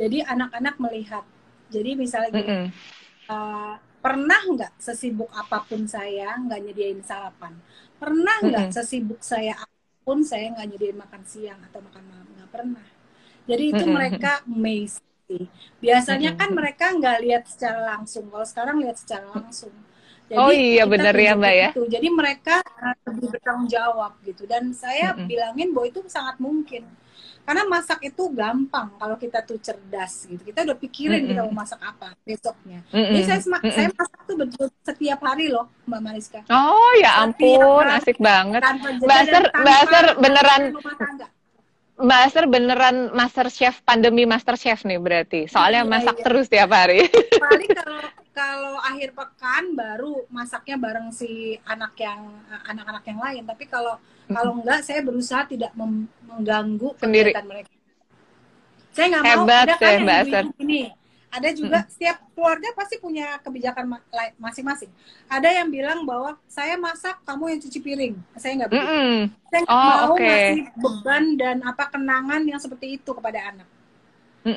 [0.00, 1.24] jadi anak-anak melihat.
[1.68, 2.72] Jadi misalnya gini,
[3.28, 7.52] uh, pernah nggak sesibuk apa pun saya nggak nyediain sarapan?
[8.00, 12.28] Pernah nggak sesibuk saya apa pun saya nggak nyediain makan siang atau makan malam?
[12.32, 12.86] Nggak pernah.
[13.44, 15.46] Jadi itu mereka amazing.
[15.84, 18.32] Biasanya kan mereka nggak lihat secara langsung.
[18.32, 19.70] Kalau sekarang lihat secara langsung
[20.30, 21.68] jadi oh iya benar ya mbak ya.
[21.74, 21.90] Itu.
[21.90, 24.46] Jadi mereka uh, lebih bertanggung jawab gitu.
[24.46, 25.26] Dan saya mm -hmm.
[25.26, 26.86] bilangin bahwa itu sangat mungkin.
[27.42, 30.38] Karena masak itu gampang kalau kita tuh cerdas gitu.
[30.46, 31.30] Kita udah pikirin mm -hmm.
[31.34, 32.78] kita mau masak apa besoknya.
[32.86, 33.10] Mm -hmm.
[33.10, 33.72] Jadi saya, mm -hmm.
[33.74, 36.40] saya masak tuh betul setiap hari loh Mbak Mariska.
[36.46, 38.62] Oh ya ampun, asik banget.
[39.02, 40.62] Mbak Ser, beneran
[42.00, 45.44] Mbak Aster beneran master chef pandemi master chef nih berarti.
[45.52, 46.24] Soalnya iya, masak iya.
[46.24, 47.04] terus tiap hari.
[47.36, 48.00] Paling kalau
[48.40, 53.42] kalau akhir pekan baru masaknya bareng si anak yang anak-anak yang lain.
[53.44, 54.00] Tapi kalau
[54.32, 57.36] kalau enggak saya berusaha tidak mengganggu Sendiri.
[57.36, 57.70] kegiatan mereka.
[58.96, 60.44] Saya nggak mau ada kan yang Mbak Aster.
[60.56, 60.82] ini
[61.30, 61.88] ada juga hmm.
[61.94, 63.86] setiap keluarga pasti punya kebijakan
[64.40, 64.90] masing-masing.
[65.30, 68.14] Ada yang bilang bahwa saya masak, kamu yang cuci piring.
[68.34, 68.90] Saya nggak begitu.
[68.90, 69.20] Mm.
[69.46, 70.26] Saya nggak oh, mau okay.
[70.26, 73.68] ngasih beban dan apa kenangan yang seperti itu kepada anak.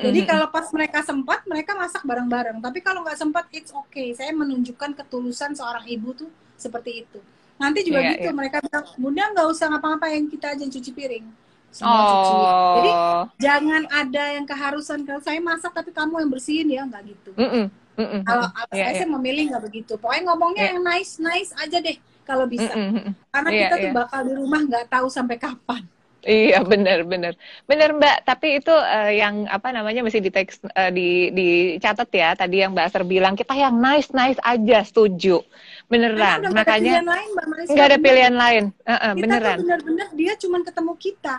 [0.04, 2.58] Jadi kalau pas mereka sempat, mereka masak bareng-bareng.
[2.60, 4.12] Tapi kalau nggak sempat, it's okay.
[4.16, 7.18] Saya menunjukkan ketulusan seorang ibu tuh seperti itu.
[7.60, 8.36] Nanti juga Iya, gitu, iya.
[8.36, 11.26] mereka bilang, bunda nggak usah ngapa-ngapain, kita aja yang cuci piring.
[11.74, 12.08] Semua Oh.
[12.10, 12.34] cuci.
[12.78, 12.90] Jadi
[13.38, 17.30] jangan ada yang keharusan kalau saya masak tapi kamu yang bersihin ya, nggak gitu.
[17.34, 17.64] Mm-mm,
[17.98, 18.68] mm-mm, Kalau mm-mm.
[18.72, 19.92] saya Iya, sih memilih nggak begitu.
[20.00, 20.70] Pokoknya ngomongnya Iya.
[20.74, 22.72] yang nice nice aja deh kalau bisa.
[22.72, 23.12] Mm-mm.
[23.30, 23.96] Karena Iya, kita tuh iya.
[24.00, 25.82] bakal di rumah nggak tahu sampai kapan.
[26.24, 28.16] Iya benar benar benar Mbak.
[28.24, 32.32] Tapi itu eh, yang apa namanya mesti di teks eh, di dicatat ya.
[32.32, 35.44] Tadi yang Mbak Aster bilang kita yang nice nice aja setuju.
[35.84, 36.40] Beneran.
[36.40, 37.28] udah nggak ada Makanya pilihan lain,
[37.68, 38.64] nggak ada pilihan lain.
[38.82, 39.44] Heeh, Kita beneran.
[39.52, 41.36] tuh benar-benar dia cuman ketemu kita.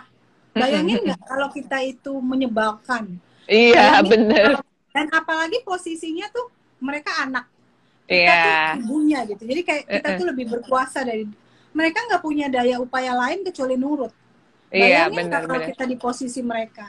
[0.54, 3.04] Bayangin nggak kalau kita itu menyebalkan.
[3.44, 4.46] Iya Bayangin bener.
[4.54, 7.44] kalau- Dan apalagi posisinya tuh mereka anak.
[8.06, 8.38] Kita Iya.
[8.40, 9.42] tuh ibunya gitu.
[9.42, 10.18] Jadi kayak kita Eh-eh.
[10.22, 11.26] tuh lebih berkuasa dari
[11.74, 14.14] mereka nggak punya daya upaya lain kecuali nurut.
[14.74, 15.68] Iya benar kalau benar.
[15.68, 16.86] kita di posisi mereka.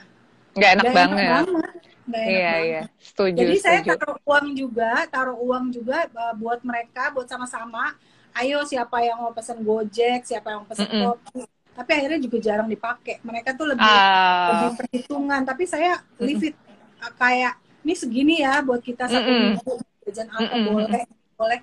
[0.56, 1.46] Nggak enak Nggak banget.
[1.52, 1.76] banget.
[2.08, 2.66] Nggak enak Iya banget.
[2.66, 2.80] iya.
[3.06, 3.88] Setuju Jadi saya setuju.
[3.88, 7.94] taruh uang juga, taruh uang juga uh, buat mereka, buat sama-sama.
[8.34, 10.98] Ayo siapa yang mau pesan Gojek, siapa yang mau pesan Mm-mm.
[10.98, 11.46] kopi.
[11.76, 13.22] Tapi akhirnya juga jarang dipakai.
[13.22, 14.04] Mereka tuh lebih Ah,
[14.48, 15.42] lebih perhitungan.
[15.46, 16.56] Tapi saya leave it
[17.04, 17.54] uh, kayak
[17.86, 19.36] ini segini ya buat kita satu Mm-mm.
[19.36, 20.68] minggu jajan apa Mm-mm.
[20.68, 21.04] boleh
[21.38, 21.60] boleh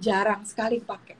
[0.00, 1.16] jarang sekali pakai.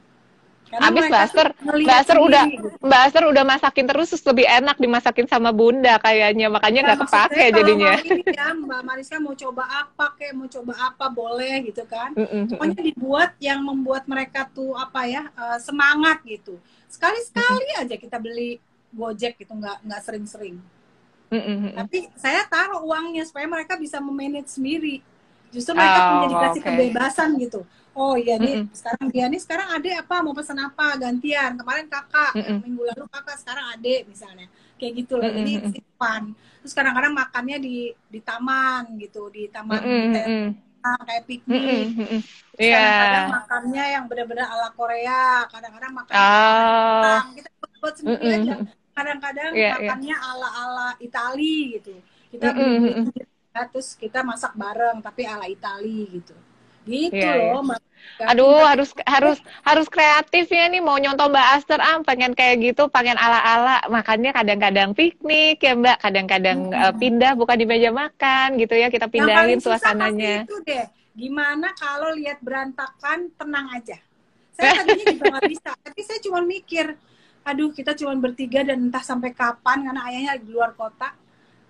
[0.76, 2.68] Karena tuh ngelihat Buster udah sendiri, gitu.
[2.80, 6.98] Mbak Aster udah masakin terus terus lebih enak dimasakin sama Bunda kayaknya makanya Nah, nggak
[6.98, 7.92] saya kepake kalau jadinya.
[7.96, 12.10] ini ya, Mbak Mariska mau coba apa kayak mau coba apa boleh gitu kan.
[12.14, 16.56] Pokoknya dibuat yang membuat mereka tuh apa ya eh, semangat gitu
[16.86, 20.62] sekali sekali aja kita beli gojek gitu nggak nggak sering-sering
[21.26, 21.74] mm-mm.
[21.74, 25.02] tapi saya taruh uangnya supaya mereka bisa memanage sendiri
[25.50, 26.68] justru mereka Oh, punya dikasih oke.
[26.70, 27.60] kebebasan gitu
[27.94, 28.68] oh iya nih Mm-mm.
[28.78, 32.58] sekarang dia nih sekarang ade apa mau pesan apa gantian kemarin kakak Mm-mm.
[32.62, 34.46] minggu lalu kakak sekarang ade misalnya
[34.78, 35.70] kayak gitu loh jadi mm-mm.
[35.70, 37.74] it's fun terus kadang-kadang makannya di
[38.12, 40.44] di taman gitu di taman kayak, mm-mm.
[41.08, 42.20] kayak Mm-mm, piknik mm-mm.
[42.54, 42.76] Terus Iya.
[42.78, 46.84] Kadang-kadang makannya yang benar-benar ala Korea, kadang-kadang makan Oh.
[46.86, 47.24] Jepang.
[47.36, 47.48] Kita
[47.82, 48.54] buat sendiri Mm-mm, aja.
[48.54, 48.66] mm-mm.
[48.96, 49.72] Kadang-kadang Iya, iya.
[49.74, 51.94] makannya ala-ala Itali gitu.
[52.30, 53.10] Kita beli mm-mm.
[53.54, 56.34] ya, terus kita masak bareng tapi ala Itali gitu.
[56.84, 57.80] Gitu Iya, loh, Mbak.
[58.30, 62.82] Aduh, harus harus harus kreatif ya nih mau nyontoh Mbak Aster ah pengen kayak gitu,
[62.92, 63.80] pengen ala-ala.
[63.88, 66.84] Makanya kadang-kadang piknik ya Mbak, kadang-kadang Mm-mm.
[66.84, 70.34] eh, pindah bukan di meja makan gitu ya, kita Yang pindahin pasti suasananya.
[70.44, 70.84] itu deh.
[71.14, 73.98] Gimana kalau lihat berantakan, tenang aja.
[74.54, 76.86] Saya tadinya juga nggak bisa, tapi saya cuma mikir,
[77.48, 81.14] aduh kita cuma bertiga dan entah sampai kapan karena ayahnya di luar kota.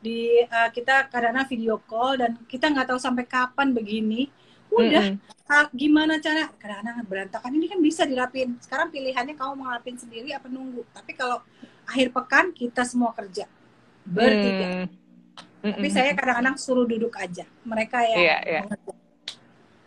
[0.05, 4.29] Di eh, kita kadang video call dan kita nggak tahu sampai kapan begini.
[4.74, 5.46] Udah, Mm-mm.
[5.46, 6.50] ah, gimana cara?
[6.58, 8.58] Kadang-kadang berantakan ini kan bisa dirapin.
[8.58, 10.82] Sekarang pilihannya kamu mau ngerapin sendiri apa nunggu.
[10.90, 11.38] Tapi kalau
[11.87, 13.46] akhir pekan kita semua kerja
[14.04, 14.66] bertiga.
[15.64, 15.72] Mm.
[15.78, 17.44] Tapi saya kadang-kadang suruh duduk aja.
[17.64, 18.60] Mereka yang Iya, iya.
[18.66, 19.04] mengerti.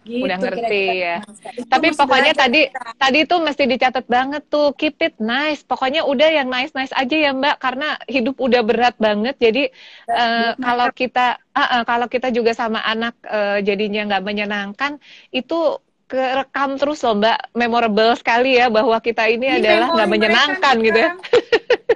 [0.08, 1.06] Gitu Udah ngerti, kira-kira.
[1.06, 1.16] ya.
[1.60, 2.82] Itu Tapi pokoknya tadi kita.
[2.98, 5.62] tadi tuh mesti dicatat banget tuh keep it nice.
[5.68, 9.36] Pokoknya udah yang nice nice aja ya Mbak karena hidup udah berat banget.
[9.38, 9.64] Jadi
[10.08, 14.92] buat kalau kita ah, ah, kalau kita juga sama anak eh, jadinya nggak menyenangkan
[15.32, 15.56] itu
[16.08, 20.76] kerekam terus loh Mbak memorable sekali ya bahwa kita ini ini adalah nggak mereka menyenangkan
[20.88, 21.12] gitu ya.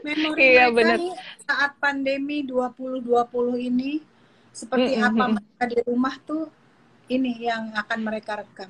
[0.05, 1.13] Memori Iya, nih
[1.47, 3.91] saat pandemi 2020 ini
[4.51, 5.35] seperti Mm-mm, apa mm-mm.
[5.35, 6.43] mereka di rumah tuh
[7.09, 8.69] ini yang akan mereka rekam.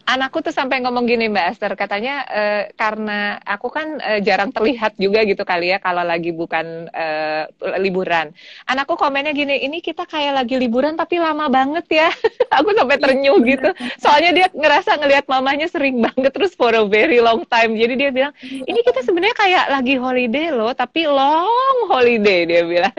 [0.00, 4.98] Anakku tuh sampai ngomong gini Mbak Esther, katanya eh, karena aku kan eh, jarang terlihat
[4.98, 7.46] juga gitu kali ya kalau lagi bukan eh,
[7.78, 8.34] liburan.
[8.66, 12.10] Anakku komennya gini, ini kita kayak lagi liburan tapi lama banget ya.
[12.58, 13.50] aku sampai Iya, terenyuh bener.
[13.54, 13.70] gitu.
[14.02, 17.78] Soalnya dia ngerasa ngelihat mamanya sering banget terus for a very long time.
[17.78, 18.66] Jadi dia bilang, Iya.
[18.66, 22.96] ini kita sebenarnya kayak lagi holiday loh, tapi long holiday dia bilang.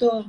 [0.00, 0.24] Tuh.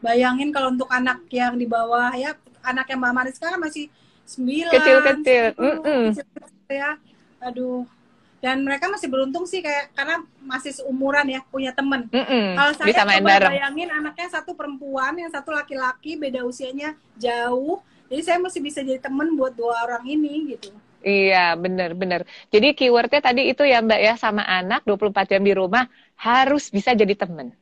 [0.00, 2.32] Bayangin kalau untuk anak yang di bawah ya,
[2.66, 3.86] anak yang Mbak Mariska kan masih
[4.26, 6.02] 9, Kecil-kecil, 10, mm-mm.
[6.10, 6.92] kecil-kecil ya.
[7.38, 7.86] Aduh.
[8.36, 12.10] Dan mereka masih beruntung sih kayak karena masih seumuran ya, punya temen.
[12.10, 13.52] Mm-mm, Kalau saya bisa main coba bareng.
[13.54, 17.80] bayangin anaknya satu perempuan, yang satu laki-laki, beda usianya jauh.
[18.06, 20.70] Jadi saya masih bisa jadi temen buat dua orang ini gitu.
[21.02, 22.26] Iya, benar-benar.
[22.50, 25.86] Jadi keywordnya tadi itu ya Mbak ya, sama anak 24 jam di rumah
[26.18, 27.54] harus bisa jadi temen.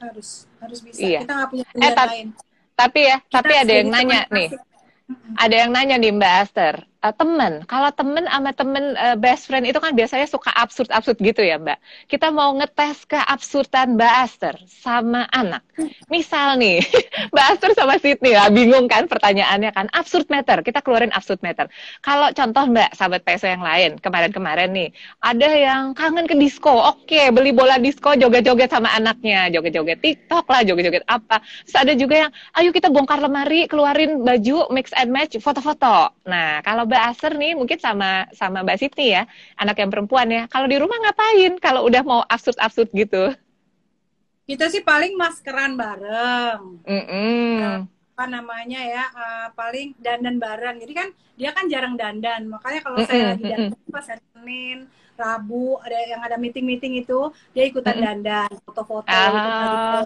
[0.00, 1.00] Harus harus bisa.
[1.00, 1.20] Iya.
[1.24, 2.28] Kita nggak punya pilihan tat- lain.
[2.80, 4.48] Tapi ya, Kita tapi ada yang nanya nih,
[5.36, 6.74] ada yang nanya nih Mbak Aster.
[7.00, 7.64] Uh, temen.
[7.64, 11.78] Kalau temen sama temen uh, best friend itu kan biasanya suka absurd-absurd gitu ya, Mbak.
[12.08, 15.64] Kita mau ngetes keabsurdan Mbak Aster sama anak.
[16.12, 16.84] Misal nih,
[17.32, 19.86] Mbak Aster sama Sydney lah, bingung kan pertanyaannya kan.
[19.96, 21.66] Absurd matter, kita keluarin absurd matter.
[22.04, 24.88] Kalau contoh Mbak, sahabat PSO yang lain, kemarin-kemarin nih,
[25.24, 26.70] ada yang kangen ke disco.
[26.70, 29.48] Oke, beli bola disco, joget-joget sama anaknya.
[29.48, 31.40] Joget-joget TikTok lah, joget-joget apa.
[31.64, 36.12] Terus ada juga yang, ayo kita bongkar lemari, keluarin baju, mix and match, foto-foto.
[36.28, 40.42] Nah, kalau Mbak Aser nih mungkin sama sama Mbak Siti ya, anak yang perempuan ya.
[40.50, 43.30] Kalau di rumah ngapain kalau udah mau absurd-absurd gitu?
[44.50, 46.82] Kita sih paling maskeran bareng.
[46.82, 47.86] Mm -mm.
[48.20, 50.82] apa namanya ya, uh, paling dandan bareng.
[50.82, 52.50] Jadi kan dia kan jarang dandan.
[52.50, 53.10] Makanya kalau mm -mm.
[53.14, 54.78] saya lagi dandan pas Senin,
[55.14, 58.06] Rabu, ada yang ada meeting-meeting itu, dia ikutan mm -mm.
[58.10, 59.06] dandan, foto-foto.
[59.06, 60.02] Uh,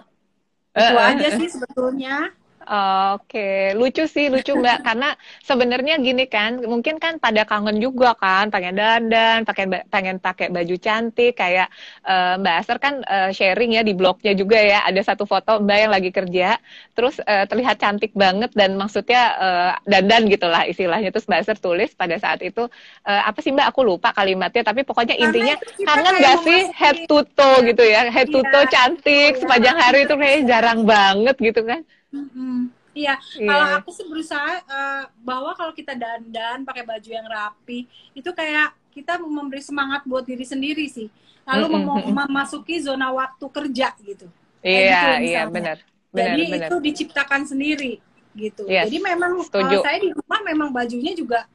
[0.77, 2.29] itu uh, aja sih sebetulnya.
[2.65, 4.79] Oke, lucu sih, lucu Mbak.
[4.81, 5.13] Karena
[5.45, 10.75] sebenarnya gini kan, mungkin kan pada kangen juga kan, pengen dandan, pakai pengen pakai baju
[10.81, 11.69] cantik kayak
[12.01, 15.77] uh, Mbak Aster kan uh, sharing ya di blognya juga ya, ada satu foto Mbak
[15.77, 16.57] yang lagi kerja,
[16.97, 21.13] terus uh, terlihat cantik banget dan maksudnya uh, dandan gitulah istilahnya.
[21.13, 22.65] Terus Mbak Aster tulis pada saat itu
[23.05, 23.77] uh, apa sih Mbak?
[23.77, 25.53] Aku lupa kalimatnya, tapi pokoknya intinya
[25.85, 28.73] kangen gak sih head to toe gitu ya, head to toe iya.
[28.73, 31.85] cantik sepanjang hari itu kayak jarang banget gitu kan.
[32.15, 33.49] Hmm, iya, yeah.
[33.49, 38.71] kalau aku sih berusaha uh, bahwa kalau kita dandan pakai baju yang rapi, itu kayak
[38.95, 41.11] kita memberi semangat buat diri sendiri sih.
[41.45, 42.25] Lalu mm -hmm.
[42.25, 44.25] memasuki zona waktu kerja gitu.
[44.65, 45.77] Iya, gitu, iya benar.
[46.15, 46.69] Jadi benar.
[46.71, 47.99] itu diciptakan sendiri
[48.33, 48.63] gitu.
[48.65, 51.45] Yes, Jadi memang kalau saya di rumah memang bajunya juga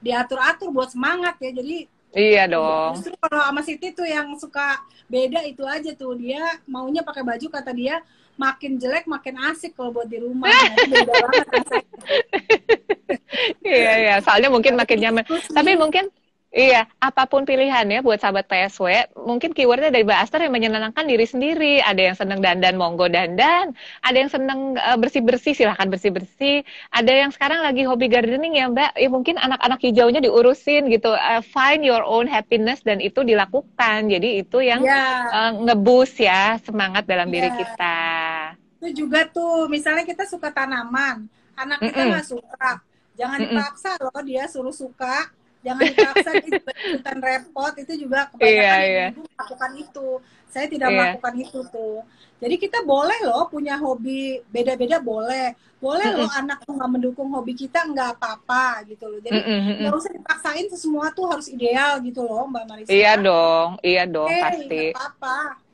[0.00, 1.52] diatur-atur buat semangat ya.
[1.52, 2.96] Jadi Iya dong.
[2.96, 7.46] Justru kalau sama Siti tuh yang suka beda itu aja tuh dia maunya pakai baju
[7.52, 8.00] kata dia
[8.36, 10.48] makin jelek makin asik kalau buat di rumah.
[13.66, 15.24] iya iya, soalnya mungkin makin nyaman.
[15.52, 16.08] Tapi mungkin
[16.56, 21.28] Iya, apa pun pilihannya buat sahabat PSW, mungkin keywordnya dari Mbak Aster yang menyenangkan diri
[21.28, 21.84] sendiri.
[21.84, 23.76] Ada yang seneng dandan, monggo dandan.
[24.00, 26.64] Ada yang seneng uh, bersih-bersih, silahkan bersih-bersih.
[26.96, 31.12] Ada yang sekarang lagi hobi gardening ya Mbak, ya mungkin anak-anak hijaunya diurusin gitu.
[31.12, 34.08] Uh, find your own happiness dan itu dilakukan.
[34.08, 35.28] Jadi itu yang yeah.
[35.28, 35.36] Ya.
[35.36, 37.34] uh, ngebus ya semangat dalam yeah.
[37.36, 37.56] diri ya.
[37.60, 38.00] kita.
[38.76, 42.34] Itu juga tuh, misalnya kita suka tanaman, anak kita nggak mm -mm.
[42.40, 42.70] suka.
[43.16, 44.06] Jangan dipaksa mm -mm.
[44.12, 45.32] loh dia suruh suka
[45.66, 49.08] jangan dipaksa ikutan repot itu juga kebanyakan yeah, yeah.
[49.10, 50.08] ibu melakukan itu
[50.46, 50.96] saya tidak yeah.
[50.96, 51.98] melakukan itu tuh
[52.36, 56.22] jadi kita boleh loh punya hobi beda-beda boleh boleh mm -hmm.
[56.22, 59.98] loh anak tuh nggak mendukung hobi kita nggak apa-apa gitu loh jadi nggak mm -hmm.
[59.98, 64.42] usah dipaksain semua tuh harus ideal gitu loh mbak Marisa iya dong iya dong hey,
[64.42, 65.65] pasti apa-apa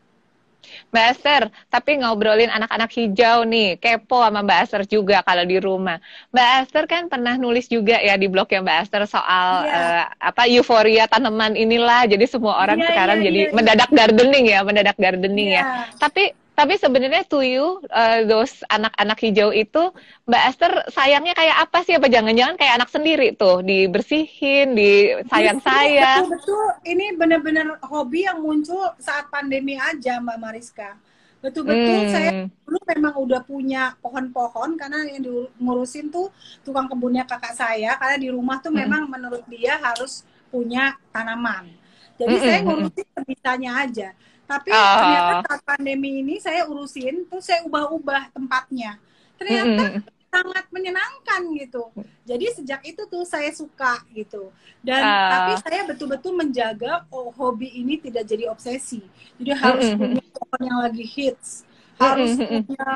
[0.92, 5.96] Mbak Aster, tapi ngobrolin anak-anak hijau nih, kepo sama Mbak Aster juga kalau di rumah.
[6.36, 10.04] Mbak Aster kan pernah nulis juga ya di blognya Mbak Aster soal yeah.
[10.04, 12.04] uh, apa euforia tanaman inilah.
[12.04, 13.56] Jadi semua orang yeah, sekarang yeah, jadi yeah, iya.
[13.56, 15.64] mendadak gardening ya, mendadak gardening yeah.
[15.64, 15.64] ya.
[15.64, 15.96] Iya.
[15.96, 19.88] Tapi tapi sebenarnya to you, uh, those anak-anak hijau itu,
[20.28, 21.96] Mbak Esther sayangnya kayak apa sih?
[21.96, 26.28] Apa jangan-jangan kayak anak sendiri tuh, dibersihin, disayang-sayang?
[26.28, 31.00] Betul-betul, ini benar-benar hobi yang muncul saat pandemi aja, Mbak Mariska.
[31.42, 32.12] Betul-betul hmm.
[32.14, 36.30] saya dulu memang udah punya pohon-pohon karena yang diurusin tuh
[36.62, 37.98] tukang kebunnya kakak saya.
[37.98, 38.78] Karena di rumah tuh hmm.
[38.86, 40.22] memang menurut dia harus
[40.54, 41.66] punya tanaman.
[42.14, 42.44] Jadi hmm.
[42.46, 42.76] saya hmm, hmm.
[42.78, 44.08] ngurusin sebisanya aja
[44.52, 44.96] tapi uh.
[45.00, 49.00] ternyata saat pandemi ini saya urusin, tuh saya ubah-ubah tempatnya.
[49.40, 50.28] Ternyata mm -hmm.
[50.28, 51.82] sangat menyenangkan gitu.
[52.28, 54.52] Jadi sejak itu tuh saya suka gitu.
[54.84, 55.30] Dan uh.
[55.32, 59.00] tapi saya betul-betul menjaga oh, hobi ini tidak jadi obsesi.
[59.40, 60.00] Jadi harus mm -hmm.
[60.04, 61.64] punya pohon yang lagi hits,
[61.96, 62.60] harus mm -hmm.
[62.68, 62.88] punya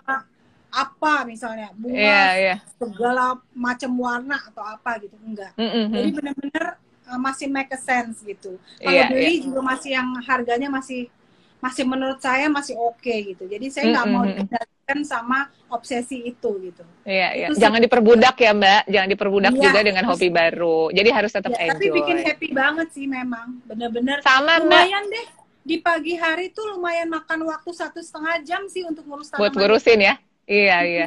[0.76, 2.58] apa misalnya bunga yeah, yeah.
[2.76, 5.56] segala macam warna atau apa gitu enggak.
[5.56, 5.84] Mm -hmm.
[5.88, 6.64] Jadi benar-benar
[7.08, 8.60] uh, masih make a sense gitu.
[8.82, 9.44] Kalau yeah, beli yeah.
[9.48, 11.08] juga masih yang harganya masih
[11.60, 13.48] masih menurut saya masih oke okay, gitu.
[13.48, 14.22] Jadi saya nggak mm -hmm.
[14.22, 15.38] mau dikendalikan sama
[15.72, 16.84] obsesi itu gitu.
[17.02, 17.46] Iya, iya.
[17.56, 20.80] Jangan diperbudak ya Mbak, jangan diperbudak iya, juga dengan hobi baru.
[20.92, 21.80] Jadi harus tetap ya, enjoy.
[21.80, 24.20] Tapi bikin happy banget sih memang, bener-bener.
[24.22, 25.14] Sama lumayan Mbak.
[25.14, 25.26] deh.
[25.66, 29.50] Di pagi hari tuh lumayan makan waktu satu setengah jam sih untuk ngurus tanaman.
[29.50, 30.14] Buat ngurusin ya?
[30.46, 31.06] Iya, iya.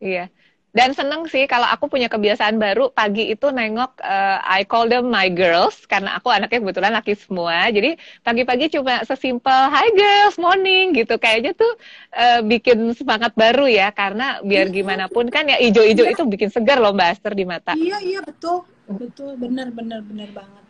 [0.00, 0.24] Iya
[0.70, 5.10] dan seneng sih kalau aku punya kebiasaan baru pagi itu nengok uh, I call them
[5.10, 7.66] my girls karena aku anaknya kebetulan laki semua.
[7.74, 11.18] Jadi pagi-pagi cuma sesimpel hi girls morning gitu.
[11.18, 11.72] Kayaknya tuh
[12.14, 16.14] uh, bikin semangat baru ya karena biar iya, gimana pun kan ya ijo-ijo iya.
[16.14, 17.74] itu bikin segar loh mbak Aster di mata.
[17.74, 18.62] Iya iya betul.
[18.86, 19.34] Betul.
[19.42, 20.64] Bener bener bener banget.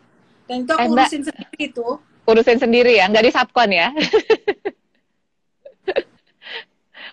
[0.49, 1.95] Dan itu aku eh, urusin sendiri tuh.
[2.25, 3.93] Urusin sendiri ya nggak di subcon ya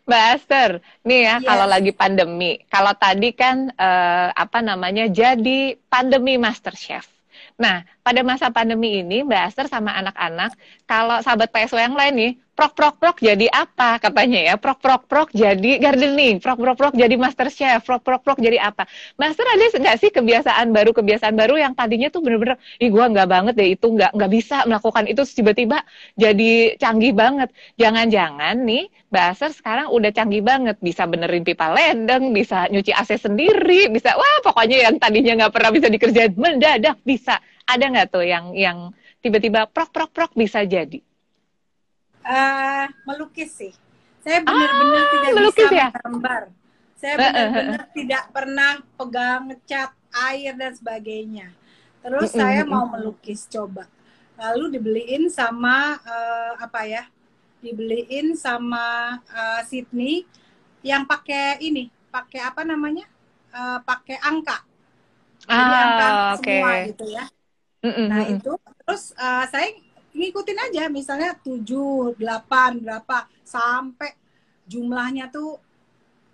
[0.08, 0.70] Mbak Aster,
[1.04, 1.44] nih ya yes.
[1.44, 7.04] kalau lagi pandemi, kalau tadi kan uh, apa namanya jadi pandemi Master Chef.
[7.60, 10.56] Nah, pada masa pandemi ini Mbak Aster sama anak-anak,
[10.88, 14.54] kalau sahabat PSW yang lain nih, prok prok prok jadi apa katanya ya?
[14.58, 18.58] Prok prok prok jadi gardening prok prok prok jadi master chef prok prok prok jadi
[18.58, 18.82] apa?
[19.14, 23.28] Master ada nggak sih kebiasaan baru kebiasaan baru yang tadinya tuh bener-bener ih gue nggak
[23.30, 25.86] banget deh itu nggak nggak bisa melakukan itu tiba-tiba
[26.18, 27.54] jadi canggih banget.
[27.78, 29.30] Jangan-jangan nih Mbak
[29.62, 30.82] sekarang udah canggih banget.
[30.82, 35.70] Bisa benerin pipa lendeng bisa nyuci AC sendiri bisa wah pokoknya yang tadinya nggak pernah
[35.70, 37.38] bisa dikerjain mendadak bisa.
[37.70, 38.90] Ada nggak tuh yang yang
[39.22, 40.98] tiba-tiba prok prok prok bisa jadi
[42.28, 43.72] uh, melukis sih.
[44.20, 45.88] Saya benar-benar ah, tidak bisa ya?
[45.88, 46.42] menggambar.
[46.98, 49.90] Saya benar-benar uh, tidak pernah pegang ngecat
[50.28, 51.48] air dan sebagainya.
[52.04, 53.88] Terus saya mau melukis coba.
[54.38, 57.04] Lalu dibeliin sama uh, apa ya?
[57.58, 60.22] Dibeliin sama uh, Sydney
[60.86, 63.06] yang pakai ini, pakai apa namanya?
[63.50, 64.62] Uh, pakai angka.
[65.42, 66.60] Jadi ah, angka okay.
[66.60, 67.24] semua gitu ya.
[67.78, 69.70] Nah, itu terus uh, saya
[70.18, 74.12] ngikutin aja misalnya 7, 8 berapa sampai
[74.66, 75.62] jumlahnya tuh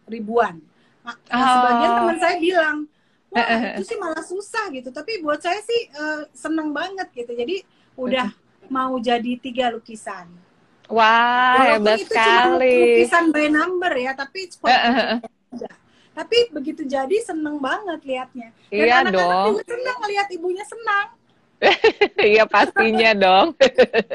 [0.09, 0.59] ribuan.
[1.05, 1.49] Nah, oh.
[1.53, 2.77] sebagian teman saya bilang,
[3.29, 4.89] wah itu sih malah susah gitu.
[4.89, 7.37] Tapi buat saya sih uh, seneng banget gitu.
[7.37, 7.61] Jadi
[7.95, 8.33] udah
[8.73, 10.33] mau jadi tiga lukisan.
[10.89, 12.73] Wah, Walaupun hebat itu sekali.
[12.73, 14.41] Cuma lukisan by number ya, tapi
[16.15, 18.49] Tapi begitu jadi seneng banget liatnya.
[18.71, 19.47] Dan iya anak-anak dong.
[19.51, 21.09] juga seneng ngeliat ibunya senang.
[22.35, 23.47] Iya pastinya dong.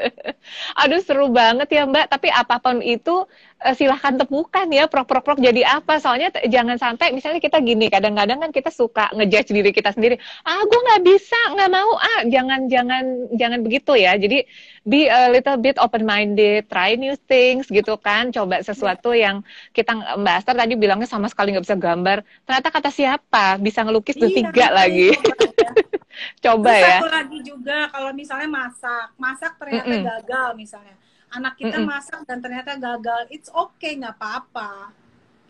[0.80, 2.06] Aduh seru banget ya Mbak.
[2.10, 3.26] Tapi apa pun itu
[3.62, 6.02] uh, silahkan temukan ya prok-prok-prok jadi apa.
[6.02, 7.86] Soalnya jangan sampai misalnya kita gini.
[7.86, 10.18] Kadang-kadang kan kita suka ngejudge diri kita sendiri.
[10.42, 11.90] Ah gue nggak bisa, nggak mau.
[11.98, 14.18] Ah jangan jangan jangan begitu ya.
[14.18, 14.42] Jadi
[14.82, 18.34] be a little bit open minded, try new things gitu kan.
[18.34, 22.26] Coba sesuatu yang kita Mbak Aster tadi bilangnya sama sekali nggak bisa gambar.
[22.48, 25.14] Ternyata kata siapa bisa ngelukis iya, tiga lagi.
[26.42, 26.90] Coba Terus ya.
[26.98, 30.06] Satu lagi juga kalau misalnya masak, masak ternyata mm -mm.
[30.06, 30.96] gagal misalnya.
[31.30, 31.92] Anak kita mm -mm.
[31.94, 34.90] masak dan ternyata gagal, it's okay nggak apa-apa.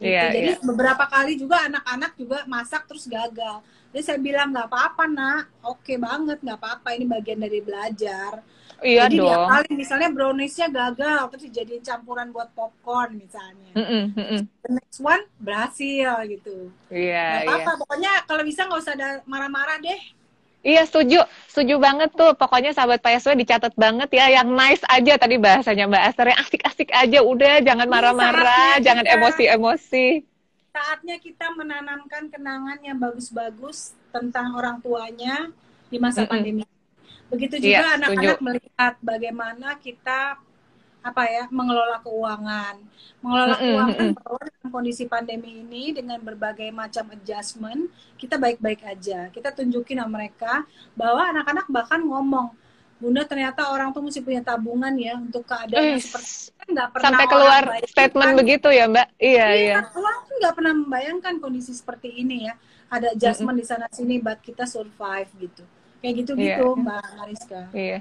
[0.00, 0.16] Gitu.
[0.16, 0.64] Yeah, Jadi yeah.
[0.64, 3.60] beberapa kali juga anak-anak juga masak terus gagal.
[3.92, 8.40] Jadi saya bilang nggak apa-apa nak, oke okay banget nggak apa-apa ini bagian dari belajar.
[8.80, 9.28] Iya Jadi dong.
[9.28, 13.76] dia kali misalnya browniesnya gagal terus dijadiin campuran buat popcorn misalnya.
[13.76, 14.40] Mm -mm, mm -mm.
[14.64, 16.72] The next one berhasil gitu.
[16.88, 17.12] Iya.
[17.12, 17.60] Yeah, gak apa-apa.
[17.68, 17.80] Yeah.
[17.84, 18.94] Pokoknya kalau bisa nggak usah
[19.28, 20.00] marah-marah deh.
[20.60, 22.36] Iya setuju, setuju banget tuh.
[22.36, 26.88] Pokoknya sahabat PSW dicatat banget ya, yang nice aja tadi bahasanya Mbak Aster, yang asik-asik
[26.92, 27.18] aja.
[27.24, 30.20] Udah, jangan marah-marah, jangan emosi-emosi.
[30.70, 35.48] Saatnya kita menanamkan kenangan yang bagus-bagus tentang orang tuanya
[35.88, 36.32] di masa mm -hmm.
[36.36, 36.64] pandemi.
[37.30, 40.36] Begitu juga iya, anak-anak iya, melihat bagaimana kita
[41.00, 42.76] apa ya mengelola keuangan.
[43.20, 43.64] Mengelola mm -hmm.
[43.64, 47.88] keuangan bahwa dalam kondisi pandemi ini dengan berbagai macam adjustment
[48.20, 49.32] kita baik-baik aja.
[49.32, 52.52] Kita tunjukin sama mereka bahwa anak-anak bahkan ngomong
[53.00, 57.26] bunda ternyata orang tuh mesti punya tabungan ya untuk keadaan seperti kan nggak pernah sampai
[57.32, 59.08] keluar statement begitu ya mbak?
[59.16, 59.88] Iya iya, iya.
[59.96, 62.54] orang tuh nggak pernah membayangkan kondisi seperti ini ya.
[62.92, 63.64] Ada adjustment mm -hmm.
[63.64, 65.64] di sana sini buat kita survive gitu.
[66.04, 66.82] Kayak gitu gitu yeah.
[66.84, 67.62] mbak Mariska.
[67.72, 68.00] Iya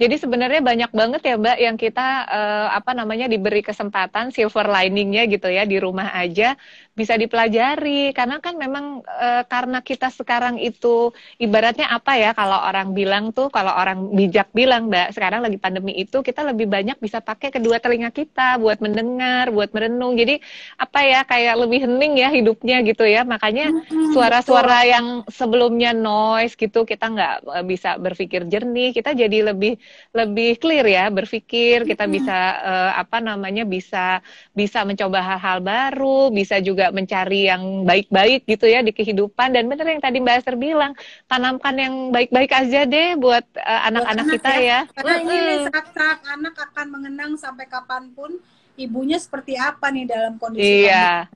[0.00, 5.26] jadi sebenarnya banyak banget ya Mbak yang kita uh, apa namanya diberi kesempatan silver liningnya
[5.32, 6.56] gitu ya di rumah aja
[6.98, 8.10] bisa dipelajari.
[8.10, 13.46] Karena kan memang uh, karena kita sekarang itu ibaratnya apa ya kalau orang bilang tuh
[13.54, 17.78] kalau orang bijak bilang Mbak sekarang lagi pandemi itu kita lebih banyak bisa pakai kedua
[17.78, 20.18] telinga kita buat mendengar, buat merenung.
[20.18, 20.42] Jadi
[20.74, 23.22] apa ya kayak lebih hening ya hidupnya gitu ya.
[23.22, 23.70] Makanya
[24.10, 29.78] suara-suara yang sebelumnya noise gitu kita nggak eh, bisa berpikir jernih, kita jadi lebih
[30.10, 34.24] lebih clear ya berpikir, kita bisa uh, apa namanya bisa
[34.56, 39.86] bisa mencoba hal-hal baru, bisa juga mencari yang baik-baik gitu ya di kehidupan dan bener
[39.86, 40.92] yang tadi Mbak Esther bilang
[41.26, 44.62] tanamkan yang baik-baik aja deh buat uh, anak-anak uh, kita ya.
[44.62, 44.78] ya.
[44.94, 48.36] Karena ini saat-saat anak akan mengenang sampai kapan pun
[48.78, 51.26] ibunya seperti apa nih dalam kondisi iya.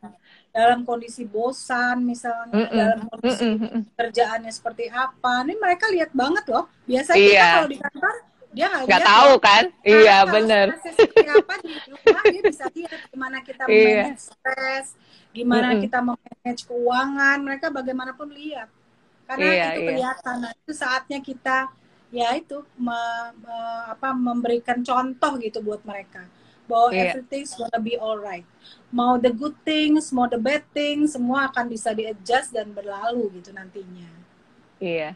[0.54, 2.78] dalam kondisi bosan misalnya mm -mm.
[2.78, 3.82] dalam kondisi mm -mm.
[3.98, 7.34] kerjaannya seperti apa ini mereka lihat banget loh biasanya iya.
[7.34, 8.14] kita kalau di kantor
[8.52, 13.36] dia nggak tahu kan nah, iya benar seperti apa di rumah dia bisa lihat gimana
[13.40, 14.12] kita iya.
[14.14, 14.86] stres
[15.32, 15.84] gimana mm -hmm.
[15.88, 18.68] kita memanage keuangan mereka bagaimanapun lihat
[19.26, 19.88] karena iya, itu iya.
[19.88, 21.58] kelihatan nah, itu saatnya kita
[22.12, 23.00] ya itu me,
[23.40, 23.56] me,
[23.88, 26.28] apa memberikan contoh gitu buat mereka
[26.68, 27.16] bahwa yeah.
[27.16, 28.44] everything's gonna be alright
[28.92, 33.40] mau the good things mau the bad things semua akan bisa di adjust dan berlalu
[33.40, 34.21] gitu nantinya
[34.82, 35.14] Iya.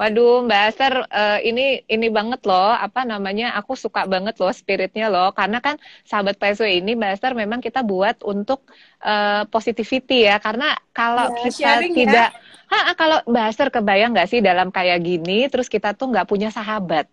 [0.00, 3.52] Waduh, Mbak Aster, uh, ini ini banget loh, apa namanya?
[3.60, 5.76] Aku suka banget loh spiritnya loh, karena kan
[6.08, 8.64] sahabat PSW ini Mbak Aster memang kita buat untuk
[9.04, 12.72] uh, positivity ya, karena kalau ya, kita tidak, ya.
[12.72, 16.48] ha, kalau Mbak Aster kebayang nggak sih dalam kayak gini, terus kita tuh nggak punya
[16.48, 17.04] sahabat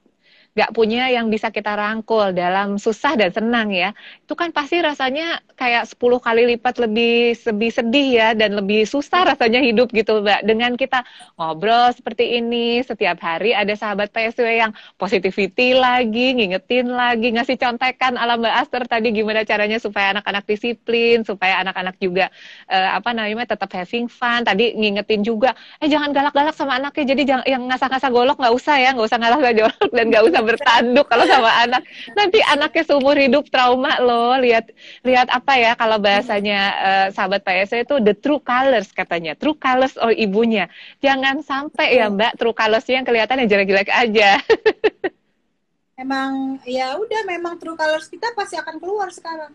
[0.58, 3.94] nggak punya yang bisa kita rangkul dalam susah dan senang ya,
[4.26, 9.28] itu kan pasti rasanya kayak 10 kali lipat lebih lebih sedih ya dan lebih susah
[9.30, 10.42] rasanya hidup gitu Mbak.
[10.48, 11.06] Dengan kita
[11.38, 18.18] ngobrol seperti ini setiap hari ada sahabat PSW yang positivity lagi, ngingetin lagi, ngasih contekan
[18.18, 22.34] ala Mbak Aster tadi gimana caranya supaya anak-anak disiplin, supaya anak-anak juga
[22.68, 24.44] uh, apa namanya tetap having fun.
[24.44, 27.16] Tadi ngingetin juga, eh jangan galak-galak sama anaknya.
[27.16, 30.39] Jadi jangan yang ngasah-ngasah golok nggak usah ya, nggak usah ngalah golok dan nggak usah
[30.44, 31.82] bertanduk kalau sama anak.
[32.14, 34.38] Nanti anaknya seumur hidup trauma loh.
[34.40, 34.72] Lihat
[35.04, 39.36] lihat apa ya kalau bahasanya uh, sahabat PSC itu the true colors katanya.
[39.36, 40.68] True colors oh ibunya.
[41.00, 44.38] Jangan sampai ya Mbak true colorsnya yang kelihatan yang jelek-jelek aja.
[46.02, 49.52] Emang ya udah memang true colors kita pasti akan keluar sekarang.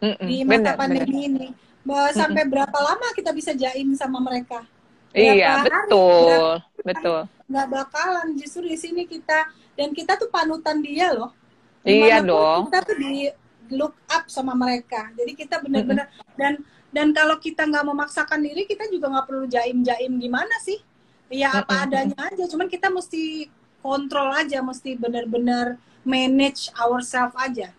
[0.00, 1.28] Mm -mm, di masa bener, pandemi bener.
[1.28, 1.48] ini.
[1.82, 2.52] Bahwa sampai mm -mm.
[2.54, 4.62] berapa lama kita bisa jaim sama mereka?
[5.10, 6.62] Berapa iya, betul.
[6.62, 7.20] Hari, betul.
[7.50, 9.50] Nggak bakalan justru di sini kita
[9.80, 11.32] dan kita tuh panutan dia loh.
[11.80, 12.68] Iya dong.
[12.68, 13.32] kita tuh di
[13.72, 15.08] look up sama mereka.
[15.16, 16.36] Jadi kita benar-benar mm -hmm.
[16.36, 16.52] dan
[16.92, 20.84] dan kalau kita nggak memaksakan diri kita juga nggak perlu jaim-jaim gimana sih?
[21.32, 22.44] Ya apa adanya aja.
[22.44, 23.48] Cuman kita mesti
[23.80, 27.72] kontrol aja mesti benar-benar manage ourselves aja.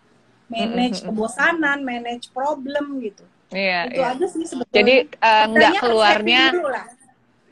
[0.50, 1.14] Manage mm -hmm.
[1.14, 3.22] kebosanan manage problem gitu.
[3.52, 4.12] Iya, itu iya.
[4.16, 4.74] aja sih sebetulnya.
[4.74, 6.42] Jadi uh, nggak keluarnya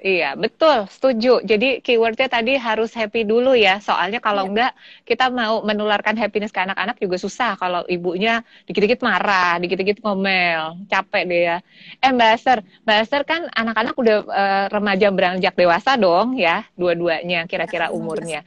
[0.00, 1.44] Iya, betul, setuju.
[1.44, 3.84] Jadi keywordnya tadi harus happy dulu ya.
[3.84, 4.50] Soalnya kalau iya.
[4.50, 4.72] enggak,
[5.04, 7.60] kita mau menularkan happiness ke anak-anak juga susah.
[7.60, 11.56] Kalau ibunya dikit-dikit marah, dikit-dikit ngomel, capek deh ya.
[12.00, 17.44] Eh Mbak Esther, Mbak Esther kan anak-anak udah uh, remaja beranjak dewasa dong ya, dua-duanya
[17.44, 18.40] kira-kira umurnya.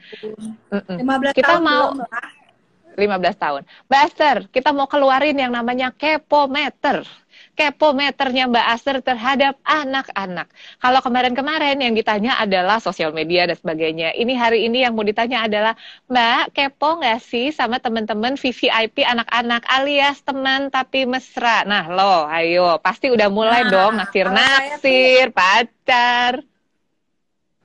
[0.74, 1.94] 15 kita tahun mau...
[2.94, 3.62] 15 tahun.
[3.90, 7.23] Mbak Esther, kita mau keluarin yang namanya kepometer kepo
[7.94, 10.50] meternya Mbak Aster terhadap anak-anak.
[10.82, 14.10] Kalau kemarin-kemarin yang ditanya adalah sosial media dan sebagainya.
[14.18, 15.78] Ini hari ini yang mau ditanya adalah
[16.10, 21.62] Mbak kepo nggak sih sama teman-teman VVIP anak-anak alias teman tapi mesra.
[21.62, 26.42] Nah lo, ayo pasti udah mulai nah, dong naksir-naksir, pacar.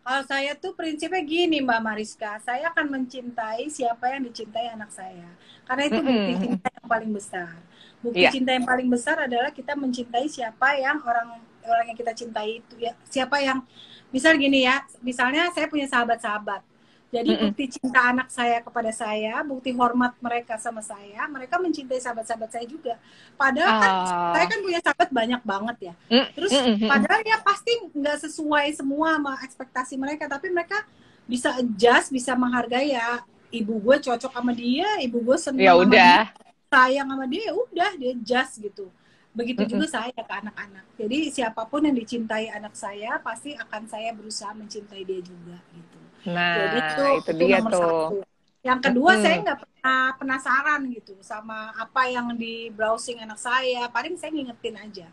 [0.09, 5.29] Kalau saya tuh prinsipnya gini Mbak Mariska, saya akan mencintai siapa yang dicintai anak saya.
[5.69, 7.68] Karena itu bukti cinta yang paling besar
[7.99, 8.31] bukti yeah.
[8.31, 12.75] cinta yang paling besar adalah kita mencintai siapa yang orang orang yang kita cintai itu
[12.79, 13.61] ya siapa yang
[14.09, 16.63] misal gini ya misalnya saya punya sahabat-sahabat
[17.09, 17.45] jadi mm -mm.
[17.49, 22.65] bukti cinta anak saya kepada saya bukti hormat mereka sama saya mereka mencintai sahabat-sahabat saya
[22.65, 22.95] juga
[23.35, 23.79] padahal uh.
[23.81, 24.33] kan ah.
[24.37, 26.89] saya kan punya sahabat banyak banget ya mm terus mm -mm.
[26.89, 30.85] padahal ya pasti nggak sesuai semua sama ekspektasi mereka tapi mereka
[31.29, 36.29] bisa adjust bisa menghargai ya ibu gue cocok sama dia ibu gue senang ya udah
[36.69, 38.87] sayang sama dia ya udah dia just gitu.
[39.33, 40.85] Begitu juga saya ke anak-anak.
[40.97, 45.99] Jadi siapa pun yang dicintai anak saya pasti akan saya berusaha mencintai dia juga gitu.
[46.29, 47.81] Nah jadi itu, itu, itu dia nomor tuh.
[47.81, 48.17] satu.
[48.59, 49.21] Yang kedua hmm.
[49.23, 53.89] saya nggak pernah penasaran gitu sama apa yang di browsing anak saya.
[53.89, 55.07] Paling saya ngingetin aja.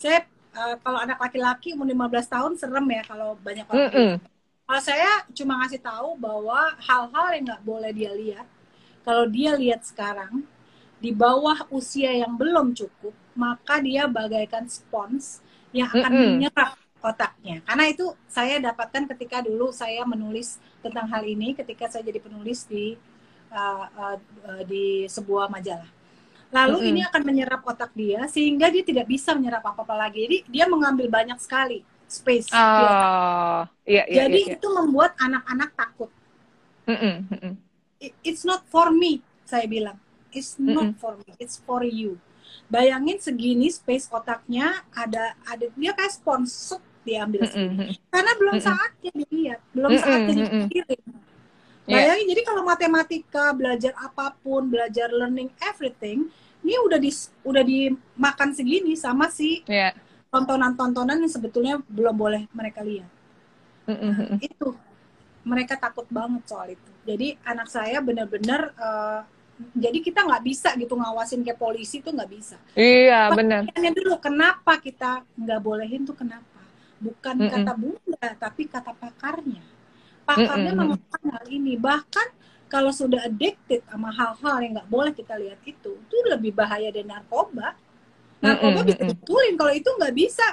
[0.00, 0.24] Saya
[0.56, 4.12] uh, kalau anak laki-laki umur 15 tahun serem ya kalau banyak orang mm -mm.
[4.68, 8.46] kalau saya cuma ngasih tahu bahwa hal-hal yang nggak boleh dia lihat
[9.02, 10.44] kalau dia lihat sekarang
[11.02, 15.42] di bawah usia yang belum cukup, maka dia bagaikan spons
[15.74, 16.30] yang akan mm -hmm.
[16.38, 17.58] menyerap otaknya.
[17.66, 22.70] Karena itu saya dapatkan ketika dulu saya menulis tentang hal ini ketika saya jadi penulis
[22.70, 22.94] di
[23.50, 25.90] uh, uh, uh, di sebuah majalah.
[26.54, 26.90] Lalu mm -hmm.
[26.94, 30.22] ini akan menyerap otak dia sehingga dia tidak bisa menyerap apa-apa lagi.
[30.22, 32.54] Jadi dia mengambil banyak sekali space.
[32.54, 34.56] Oh, iya, iya, Jadi iya, iya.
[34.60, 36.10] itu membuat anak-anak takut.
[36.86, 37.54] Mm -mm.
[38.22, 39.98] It's not for me, saya bilang
[40.32, 41.00] It's not mm -hmm.
[41.00, 42.18] for me, it's for you.
[42.68, 47.90] Bayangin segini space otaknya ada ada dia kayak sponsor diambil mm -hmm.
[48.08, 48.68] karena belum mm -hmm.
[48.72, 50.06] saatnya dilihat, belum mm -hmm.
[50.06, 51.02] saatnya dipikirin.
[51.82, 51.94] Yeah.
[51.98, 56.30] Bayangin jadi kalau matematika, belajar apa pun, belajar learning everything,
[56.62, 57.10] ini udah di
[57.42, 59.90] udah dimakan segini sama si yeah.
[60.30, 63.10] tontonan-tontonan yang sebetulnya belum boleh mereka lihat.
[63.90, 64.14] Mm -hmm.
[64.14, 64.68] nah, itu
[65.42, 66.90] mereka takut banget soal itu.
[67.02, 69.20] Jadi anak saya benar-benar uh,
[69.76, 72.56] jadi kita nggak bisa gitu ngawasin kayak polisi tuh nggak bisa.
[72.72, 73.68] Iya benar.
[73.70, 76.60] dulu kenapa kita nggak bolehin tuh kenapa?
[77.02, 77.52] Bukan mm -mm.
[77.52, 79.64] kata bunda tapi kata pakarnya.
[80.24, 80.88] Pakarnya mm -mm.
[80.94, 81.74] mengatakan hal ini.
[81.76, 82.28] Bahkan
[82.72, 87.04] kalau sudah addicted sama hal-hal yang nggak boleh kita lihat itu itu lebih bahaya dari
[87.04, 87.76] narkoba.
[88.42, 88.88] Narkoba mm -mm.
[88.88, 90.46] bisa ditulin kalau itu nggak bisa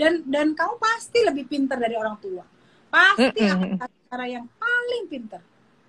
[0.00, 2.46] dan dan kamu pasti lebih pintar dari orang tua.
[2.88, 3.76] Pasti mm -mm.
[3.78, 5.42] akan cara yang paling pintar.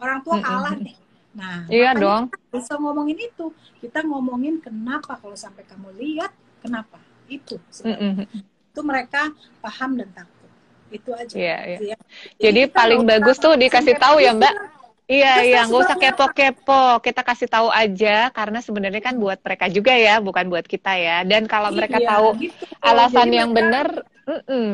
[0.03, 1.03] Orang tua kalah nih
[1.33, 3.49] nah iya dong bisa ngomongin itu
[3.81, 6.29] kita ngomongin kenapa kalau sampai kamu lihat
[6.61, 8.29] kenapa itu sebenarnya
[8.73, 10.49] itu mereka paham dan takut
[10.93, 11.77] itu aja iya, iya.
[11.93, 11.97] Ya.
[12.37, 14.53] jadi, jadi paling bagus tuh dikasih tahu ya mbak
[15.03, 17.03] Iya, iya, nggak usah kepo-kepo.
[17.03, 21.27] Kita kasih tahu aja karena sebenarnya kan buat mereka juga ya, bukan buat kita ya.
[21.27, 22.63] Dan kalau iya, mereka tahu gitu.
[22.79, 23.87] alasan Jadi yang benar,
[24.23, 24.67] mm -mm.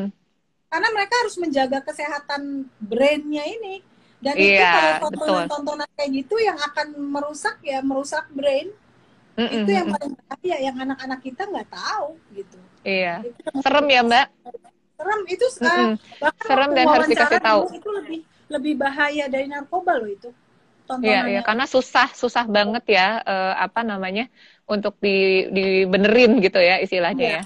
[0.69, 3.81] karena mereka harus menjaga kesehatan brainnya ini.
[4.19, 8.75] Dan iya, itu kalau tontonan-tontonan kayak gitu yang akan merusak ya, merusak brain.
[9.39, 9.55] Mm -mm.
[9.63, 12.59] Itu yang paling bahaya, yang anak-anak kita nggak tahu gitu.
[12.83, 13.23] Iya.
[13.63, 14.27] Serem ya Mbak.
[14.99, 15.93] Serem itu mm -mm.
[16.43, 17.61] serem dan harus dikasih tahu.
[17.71, 18.19] Itu lebih
[18.51, 20.29] lebih bahaya dari narkoba loh itu.
[20.89, 24.25] Iya, ya, karena susah susah banget ya uh, apa namanya
[24.65, 27.41] untuk di dibenerin gitu ya istilahnya ya.
[27.41, 27.43] ya.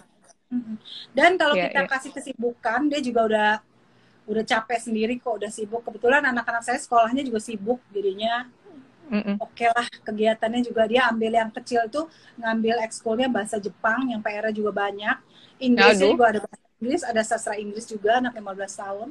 [1.12, 1.90] Dan kalau ya, kita ya.
[1.90, 3.50] kasih kesibukan, dia juga udah
[4.30, 5.84] udah capek sendiri kok, udah sibuk.
[5.84, 8.48] Kebetulan anak-anak saya sekolahnya juga sibuk, jadinya
[9.04, 12.08] mm oke okay lah kegiatannya juga dia ambil yang kecil tuh
[12.40, 15.18] ngambil ekskulnya bahasa Jepang yang PR juga banyak.
[15.60, 19.10] Inggrisnya juga ada bahasa Inggris, ada sastra Inggris juga anak 15 tahun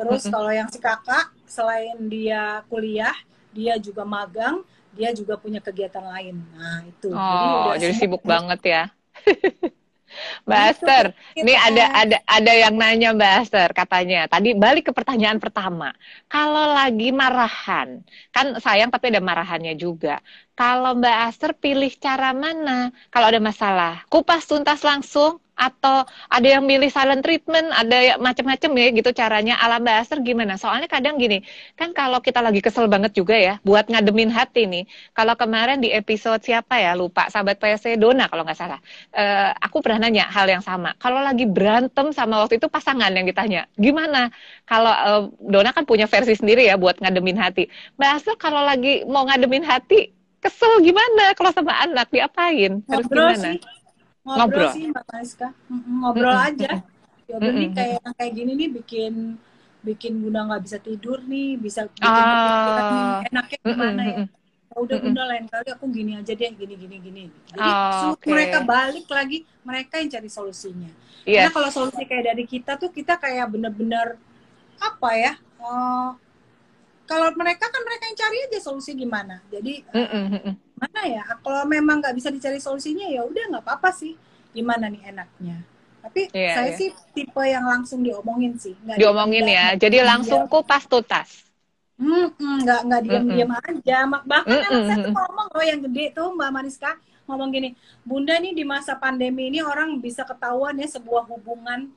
[0.00, 0.32] Terus mm-hmm.
[0.32, 3.12] kalau yang si kakak selain dia kuliah,
[3.52, 4.64] dia juga magang,
[4.96, 6.40] dia juga punya kegiatan lain.
[6.56, 7.12] Nah, itu.
[7.12, 8.82] Oh, jadi, jadi sibuk banget ya.
[10.46, 11.04] Mbak Aster,
[11.40, 14.26] ini ada ada ada yang nanya Mbak Aster katanya.
[14.26, 15.94] Tadi balik ke pertanyaan pertama.
[16.26, 18.02] Kalau lagi marahan,
[18.34, 20.20] kan sayang tapi ada marahannya juga.
[20.60, 22.92] Kalau Mbak Aster pilih cara mana?
[23.08, 28.68] Kalau ada masalah, kupas tuntas langsung atau ada yang milih silent treatment, ada ya macam-macam
[28.76, 30.60] ya gitu caranya ala Mbak gimana?
[30.60, 31.40] Soalnya kadang gini,
[31.80, 34.84] kan kalau kita lagi kesel banget juga ya buat ngademin hati nih.
[35.16, 38.84] Kalau kemarin di episode siapa ya lupa sahabat PSC Dona kalau nggak salah,
[39.16, 40.92] uh, aku pernah nanya hal yang sama.
[41.00, 44.28] Kalau lagi berantem sama waktu itu pasangan yang ditanya, gimana?
[44.68, 47.64] Kalau uh, Dona kan punya versi sendiri ya buat ngademin hati.
[47.96, 52.08] Mbak Asel kalau lagi mau ngademin hati kesel gimana kalau sama anak?
[52.08, 52.80] Diapain?
[52.88, 53.44] Harus Ngobrol gimana?
[53.44, 53.56] sih.
[54.20, 54.70] Ngobrol, ngobrol.
[54.72, 56.70] sih mbak Mariska ngobrol aja.
[57.30, 59.14] Ya udah nih kayak kayak gini nih bikin
[59.80, 63.24] bikin bunda nggak bisa tidur nih bisa bikin ah.
[63.24, 64.16] enaknya gimana ya?
[64.70, 67.24] ya udah bunda lain kali aku gini aja deh gini gini gini.
[67.48, 68.28] Jadi oh, okay.
[68.28, 70.92] mereka balik lagi mereka yang cari solusinya.
[71.28, 71.52] Yes.
[71.52, 74.16] karena kalau solusi kayak dari kita tuh kita kayak bener-bener
[74.80, 76.16] apa ya uh,
[77.10, 79.42] kalau mereka kan mereka yang cari aja solusi gimana.
[79.50, 81.24] Jadi mm -mm mana ya?
[81.44, 84.16] Kalau memang nggak bisa dicari solusinya ya udah nggak apa-apa sih.
[84.56, 85.60] Gimana nih enaknya?
[86.00, 86.78] Tapi yeah, saya yeah.
[86.80, 88.72] sih tipe yang langsung diomongin sih.
[88.80, 89.76] Nggak diomongin ya.
[89.76, 91.50] jadi langsung kupas tuntas
[92.00, 92.32] Hmm,
[92.64, 94.08] nggak nggak diam-diam aja.
[94.08, 94.68] Bahkan mm -mm.
[94.72, 96.92] anak saya tuh ngomong loh yang gede tuh Mbak Mariska
[97.28, 97.76] ngomong gini,
[98.08, 101.92] Bunda nih di masa pandemi ini orang bisa ketahuan ya sebuah hubungan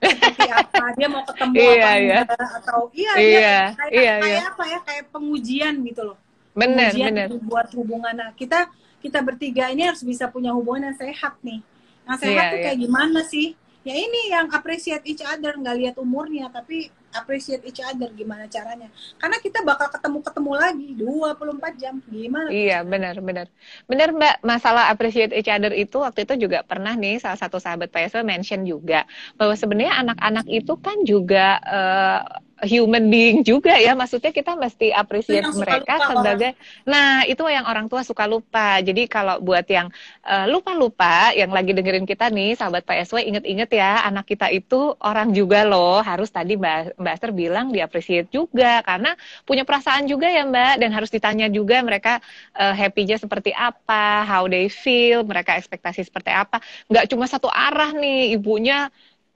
[0.00, 0.84] seperti apa?
[0.94, 2.20] Dia mau ketemu iya, apa iya.
[2.60, 4.42] atau iya, iya, iya kayak, iya, kayak iya.
[4.52, 4.78] apa ya?
[4.84, 6.18] Kayak pengujian gitu loh.
[6.56, 7.26] Benar benar.
[7.44, 8.14] buat hubungan.
[8.16, 8.68] Nah, kita
[9.00, 11.60] kita bertiga ini harus bisa punya hubungan yang sehat nih.
[12.08, 12.64] Yang sehat yeah, tuh yeah.
[12.68, 13.46] kayak gimana sih?
[13.86, 16.90] Ya ini yang appreciate each other nggak lihat umurnya tapi
[17.20, 18.88] appreciate each other gimana caranya.
[19.16, 21.94] Karena kita bakal ketemu-ketemu lagi 24 jam.
[22.06, 22.48] Gimana?
[22.52, 23.46] Iya benar benar.
[23.88, 24.34] Benar mbak.
[24.44, 28.62] Masalah appreciate each other itu waktu itu juga pernah nih salah satu sahabat PSW mention
[28.62, 29.04] juga
[29.36, 33.92] bahwa sebenarnya anak-anak itu kan juga uh, human being juga ya.
[33.92, 36.88] Maksudnya kita mesti appreciate mereka lupa, sebagai orang.
[36.88, 38.80] nah itu yang orang tua suka lupa.
[38.80, 39.92] Jadi kalau buat yang
[40.24, 45.36] uh, lupa-lupa yang lagi dengerin kita nih sahabat PSW inget-inget ya anak kita itu orang
[45.36, 46.00] juga loh.
[46.00, 48.80] Harus tadi Mbak Mbak Esther bilang diapresiasi juga.
[48.80, 49.12] Karena
[49.44, 50.74] punya perasaan juga ya Mbak.
[50.80, 52.24] Dan harus ditanya juga mereka
[52.56, 56.64] uh, happy-nya seperti apa how they feel mereka ekspektasi seperti apa.
[56.88, 58.88] Nggak cuma satu arah nih ibunya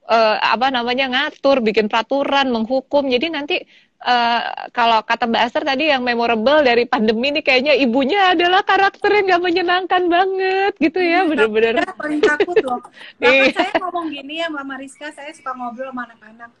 [0.07, 3.05] uh, apa namanya ngatur, bikin peraturan, menghukum.
[3.11, 3.57] Jadi nanti
[4.01, 4.41] uh,
[4.73, 9.37] kalau kata Mbak Aster tadi yang memorable dari pandemi ini kayaknya ibunya adalah karakter yang
[9.37, 11.73] gak menyenangkan banget gitu ya, iya, bener-bener.
[11.97, 12.81] paling takut loh.
[13.21, 13.53] Bahkan iya.
[13.53, 16.51] saya ngomong gini ya Mbak Mariska, saya suka ngobrol sama anak-anak.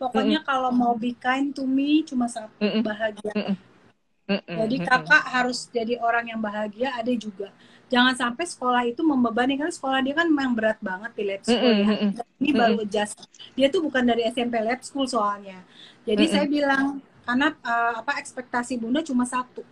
[0.00, 0.48] Pokoknya mm -mm.
[0.48, 2.82] kalau mau be kind to me cuma satu mm -mm.
[2.82, 3.32] bahagia.
[3.36, 4.56] Mm -mm.
[4.64, 7.52] Jadi kakak harus jadi orang yang bahagia, ada juga
[7.90, 11.58] jangan sampai sekolah itu membebani kan sekolah dia kan memang berat banget di lab school
[11.74, 12.10] mm -hmm.
[12.14, 13.18] ya ini baru adjust
[13.58, 15.58] dia tuh bukan dari SMP lab school soalnya
[16.06, 16.34] jadi mm -hmm.
[16.38, 16.84] saya bilang
[17.26, 19.66] karena uh, apa ekspektasi bunda cuma satu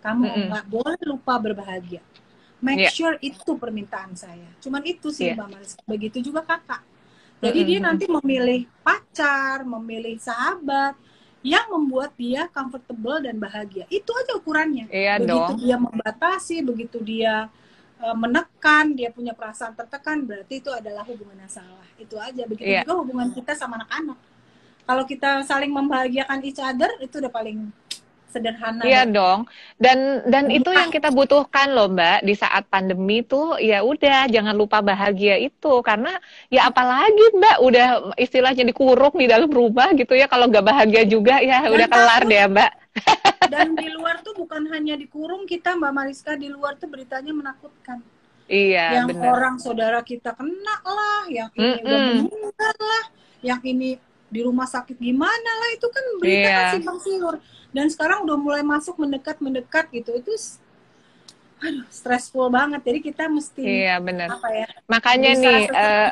[0.00, 0.70] kamu nggak mm -hmm.
[0.70, 2.00] boleh lupa berbahagia
[2.62, 2.94] make yeah.
[2.94, 5.36] sure itu permintaan saya cuman itu sih yeah.
[5.36, 6.80] mbak Maris begitu juga kakak
[7.42, 7.70] jadi mm -hmm.
[7.74, 10.94] dia nanti memilih pacar memilih sahabat
[11.44, 15.60] yang membuat dia comfortable dan bahagia itu aja ukurannya iya begitu dong.
[15.60, 17.52] dia membatasi begitu dia
[18.14, 21.86] menekan, dia punya perasaan tertekan, berarti itu adalah hubungan yang salah.
[21.96, 22.44] Itu aja.
[22.44, 22.84] Begitu yeah.
[22.84, 24.18] juga hubungan kita sama anak-anak.
[24.84, 27.72] kalau kita saling membahagiakan each other itu udah paling
[28.34, 28.82] sederhana.
[28.82, 29.46] Iya dong.
[29.78, 34.58] Dan dan itu yang kita butuhkan loh, Mbak, di saat pandemi tuh ya udah jangan
[34.58, 36.18] lupa bahagia itu karena
[36.50, 37.86] ya apalagi Mbak udah
[38.18, 42.42] istilahnya dikurung di dalam rumah gitu ya kalau nggak bahagia juga ya udah kelar deh,
[42.50, 42.83] Mbak.
[43.52, 48.00] Dan di luar tuh bukan hanya dikurung kita Mbak Mariska di luar tuh beritanya menakutkan.
[48.44, 49.24] Iya, yang bener.
[49.24, 51.84] orang saudara kita kena lah, yang ini mm -mm.
[51.84, 53.04] udah meninggal lah,
[53.40, 53.96] yang ini
[54.34, 56.58] di rumah sakit gimana lah itu kan berita yeah.
[56.58, 57.38] kan simpang siur
[57.70, 60.34] dan sekarang udah mulai masuk mendekat mendekat gitu itu
[61.62, 66.10] aduh stressful banget jadi kita mesti iya benar apa ya makanya nih uh,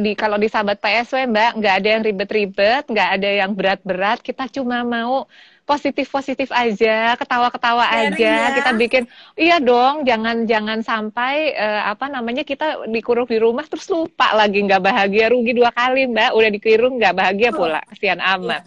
[0.00, 4.48] di kalau di sahabat PSW mbak nggak ada yang ribet-ribet nggak ada yang berat-berat kita
[4.48, 5.28] cuma mau
[5.68, 8.48] positif-positif aja, ketawa-ketawa aja.
[8.48, 8.56] Ya.
[8.56, 9.04] Kita bikin
[9.36, 14.64] iya dong, jangan jangan sampai uh, apa namanya kita dikurung di rumah terus lupa lagi
[14.64, 16.30] nggak bahagia, rugi dua kali, Mbak.
[16.32, 17.84] Udah dikurung nggak bahagia pula.
[17.92, 18.64] Kasihan amat.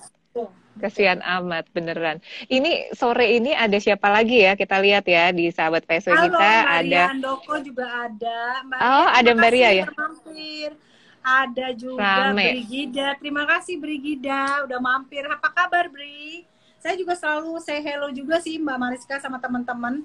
[0.77, 2.21] Kasihan amat beneran.
[2.47, 4.53] Ini sore ini ada siapa lagi ya?
[4.53, 8.39] Kita lihat ya di sahabat PSW Halo, kita Maria ada Andoko juga ada.
[8.65, 9.85] Mbak oh, ada Mbak Ria ya?
[9.89, 10.90] Mampir.
[11.21, 12.57] Ada juga Rame.
[12.57, 13.13] Brigida.
[13.21, 15.23] Terima kasih Brigida udah mampir.
[15.29, 16.45] Apa kabar Bri?
[16.81, 20.01] Saya juga selalu say hello juga sih Mbak Mariska sama teman-teman.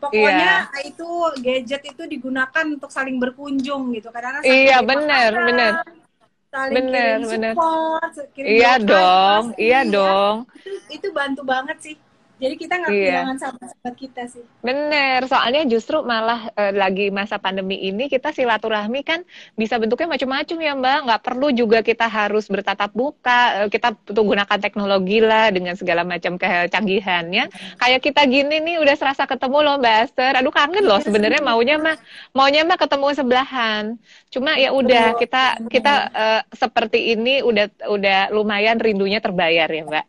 [0.00, 0.84] Pokoknya yeah.
[0.88, 1.08] itu
[1.44, 4.08] gadget itu digunakan untuk saling berkunjung gitu.
[4.08, 5.72] Kadang-kadang Iya benar, benar
[6.50, 7.52] saling bener, kirim bener.
[7.54, 9.90] support, kirim iya dong, iya ya.
[9.94, 10.36] dong.
[10.58, 11.96] Itu, itu bantu banget sih.
[12.40, 13.04] Jadi kita nggak iya.
[13.04, 14.44] kehilangan sahabat-sahabat kita sih.
[14.64, 19.20] Bener, soalnya justru malah e, lagi masa pandemi ini kita silaturahmi kan
[19.60, 20.98] bisa bentuknya macam-macam ya Mbak.
[21.04, 23.68] Nggak perlu juga kita harus bertatap muka.
[23.68, 27.76] E, kita gunakan teknologi lah dengan segala macam kecanggihannya.
[27.76, 30.32] Kayak kita gini nih udah serasa ketemu loh Mbak Aster.
[30.40, 32.00] Aduh kangen loh sebenarnya maunya mah
[32.32, 34.00] maunya mah ketemu sebelahan.
[34.32, 36.26] Cuma ya udah kita kita e,
[36.56, 40.06] seperti ini udah udah lumayan rindunya terbayar ya Mbak.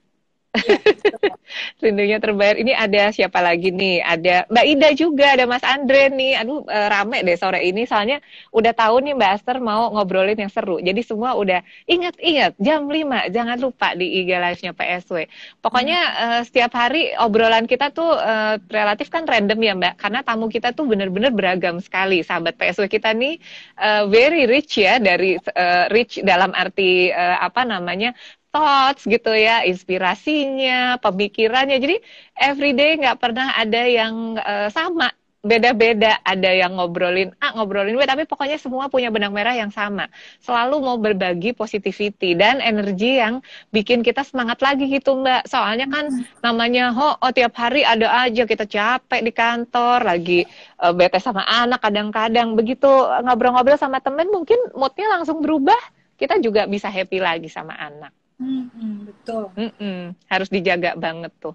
[1.84, 2.60] Rindunya terbayar.
[2.60, 4.04] Ini ada siapa lagi nih?
[4.04, 6.44] Ada Mbak Ida juga, ada Mas Andre nih.
[6.44, 7.88] Aduh, e, rame deh sore ini.
[7.88, 8.20] Soalnya
[8.52, 10.84] udah tahu nih Mbak Aster mau ngobrolin yang seru.
[10.84, 13.32] Jadi semua udah ingat-ingat jam 5.
[13.32, 15.18] Jangan lupa di IG Live-nya PSW.
[15.64, 16.20] Pokoknya hmm.
[16.20, 19.94] uh, setiap hari obrolan kita tuh uh, relatif kan random ya Mbak.
[20.00, 22.28] Karena tamu kita tuh bener-bener beragam sekali.
[22.28, 23.40] Sahabat PSW kita nih
[23.80, 25.00] uh, very rich ya.
[25.00, 28.12] Dari uh, rich dalam arti uh, apa namanya
[28.52, 31.80] thoughts gitu ya, inspirasinya, pemikirannya.
[31.80, 31.96] Jadi
[32.36, 35.10] everyday nggak pernah ada yang uh, sama,
[35.42, 36.22] beda-beda.
[36.22, 40.06] Ada yang ngobrolin A, ngobrolin B, tapi pokoknya semua punya benang merah yang sama.
[40.44, 43.42] Selalu mau berbagi positivity dan energi yang
[43.74, 45.50] bikin kita semangat lagi gitu Mbak.
[45.50, 46.14] Soalnya kan
[46.46, 50.46] namanya ho, oh tiap hari ada aja kita capek di kantor, lagi
[50.78, 52.54] uh, bete sama anak kadang-kadang.
[52.54, 52.90] Begitu
[53.26, 55.80] ngobrol-ngobrol sama temen mungkin moodnya langsung berubah.
[56.22, 58.21] Kita juga bisa happy lagi sama anak.
[58.42, 59.54] Hmm, betul.
[59.54, 60.18] Mm-mm.
[60.26, 61.54] Harus dijaga banget tuh.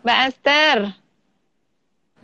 [0.00, 0.78] Mbak Aster.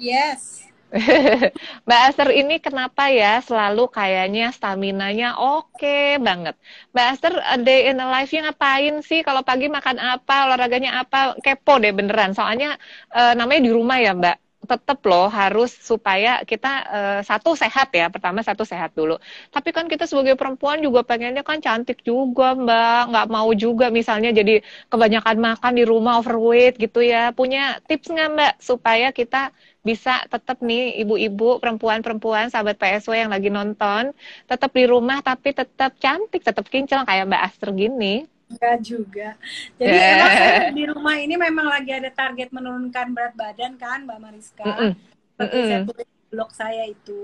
[0.00, 0.64] Yes.
[1.88, 6.56] Mbak Aster ini kenapa ya selalu kayaknya stamina-nya oke okay banget.
[6.96, 9.20] Mbak Aster day in a life-nya ngapain sih?
[9.20, 11.36] Kalau pagi makan apa, olahraganya apa?
[11.40, 12.32] Kepo deh beneran.
[12.32, 12.80] Soalnya
[13.12, 18.06] uh, namanya di rumah ya Mbak tetap loh harus supaya kita uh, satu sehat ya
[18.14, 19.18] pertama satu sehat dulu.
[19.50, 23.10] Tapi kan kita sebagai perempuan juga pengennya kan cantik juga mbak.
[23.10, 27.34] Nggak mau juga misalnya jadi kebanyakan makan di rumah overweight gitu ya.
[27.34, 29.50] Punya tips nggak mbak supaya kita
[29.82, 34.14] bisa tetap nih ibu-ibu perempuan-perempuan sahabat PSW yang lagi nonton
[34.46, 37.02] tetap di rumah tapi tetap cantik tetap kinclong?
[37.08, 39.28] Kayak mbak Aster gini Enggak juga.
[39.80, 40.12] Jadi yeah.
[40.12, 44.64] emang saya di rumah ini memang lagi ada target menurunkan berat badan kan Mbak Mariska.
[44.68, 44.92] Mm -mm.
[45.32, 45.68] Seperti mm -mm.
[45.68, 47.22] saya tulis blog saya itu.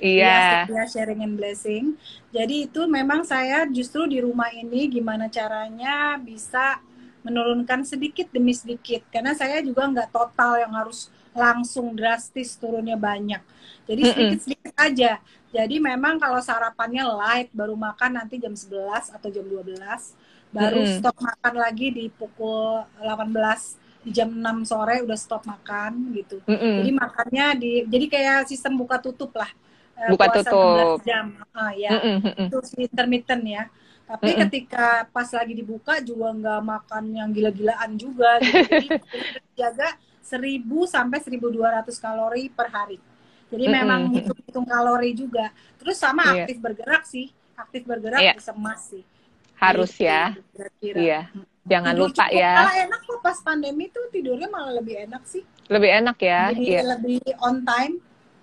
[0.00, 0.68] Iya.
[0.68, 0.88] Yeah.
[0.88, 1.96] sharing and blessing.
[2.32, 6.80] Jadi itu memang saya justru di rumah ini gimana caranya bisa
[7.24, 9.04] menurunkan sedikit demi sedikit.
[9.08, 13.40] Karena saya juga nggak total yang harus langsung drastis turunnya banyak.
[13.88, 15.18] Jadi sedikit-sedikit aja.
[15.50, 19.66] Jadi memang kalau sarapannya light baru makan nanti jam 11 atau jam 12
[20.50, 20.98] baru mm -hmm.
[20.98, 26.42] stop makan lagi di pukul 18 di jam 6 sore udah stop makan gitu.
[26.44, 26.74] Mm -hmm.
[26.82, 29.50] Jadi makannya di jadi kayak sistem buka tutup lah.
[29.94, 30.98] Eh, buka puasa tutup.
[31.06, 31.38] jam.
[31.54, 31.90] Ah ya.
[31.94, 32.46] Mm -hmm.
[32.50, 33.64] Itu intermittent ya.
[34.10, 34.42] Tapi mm -hmm.
[34.48, 38.58] ketika pas lagi dibuka juga nggak makan yang gila-gilaan juga gitu.
[38.74, 38.88] Jadi
[39.54, 39.88] jaga
[40.26, 42.98] 1000 sampai 1200 kalori per hari.
[43.52, 43.78] Jadi mm -hmm.
[43.86, 45.54] memang hitung-hitung kalori juga.
[45.78, 46.34] Terus sama yeah.
[46.42, 47.30] aktif bergerak sih.
[47.54, 48.34] Aktif bergerak yeah.
[48.34, 49.04] bisa emas sih
[49.60, 50.96] harus ya kira-kira.
[50.96, 51.20] iya
[51.68, 55.44] jangan Tidur lupa ya malah enak kok pas pandemi tuh tidurnya malah lebih enak sih
[55.68, 56.82] lebih enak ya jadi iya.
[56.96, 58.00] lebih on time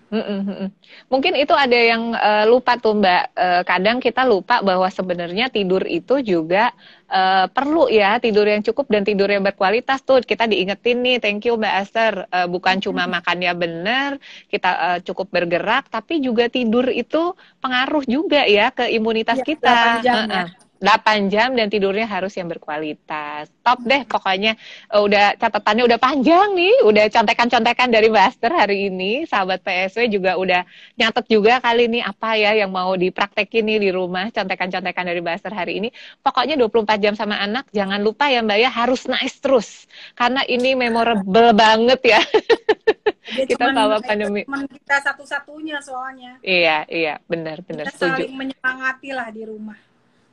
[0.08, 0.72] Mm-mm.
[1.12, 3.24] Mungkin itu ada yang uh, lupa tuh Mbak.
[3.36, 6.72] Uh, kadang kita lupa bahwa sebenarnya tidur itu juga
[7.12, 10.24] uh, perlu ya tidur yang cukup dan tidur yang berkualitas tuh.
[10.24, 12.14] Kita diingetin nih, thank you Mbak Aster.
[12.32, 14.16] Uh, bukan cuma makannya benar,
[14.48, 19.80] kita uh, cukup bergerak, tapi juga tidur itu pengaruh juga ya ke imunitas ya, kita.
[20.08, 20.48] Jam, uh-uh.
[20.48, 23.50] ya 8 jam dan tidurnya harus yang berkualitas.
[23.66, 24.54] Top deh pokoknya
[24.94, 29.26] uh, udah catatannya udah panjang nih, udah contekan-contekan dari Master hari ini.
[29.26, 30.62] Sahabat PSW juga udah
[30.96, 35.52] nyatet juga kali ini apa ya yang mau dipraktekin nih di rumah, contekan-contekan dari Master
[35.52, 35.90] hari ini.
[36.22, 39.90] Pokoknya 24 jam sama anak, jangan lupa ya Mbak ya harus nice terus.
[40.14, 42.22] Karena ini memorable banget ya.
[43.50, 44.48] kita sama pandemi.
[44.48, 46.40] kita satu-satunya soalnya.
[46.40, 47.92] Iya, iya, benar, benar.
[47.92, 48.24] Kita setuju.
[48.24, 49.87] saling menyemangati lah di rumah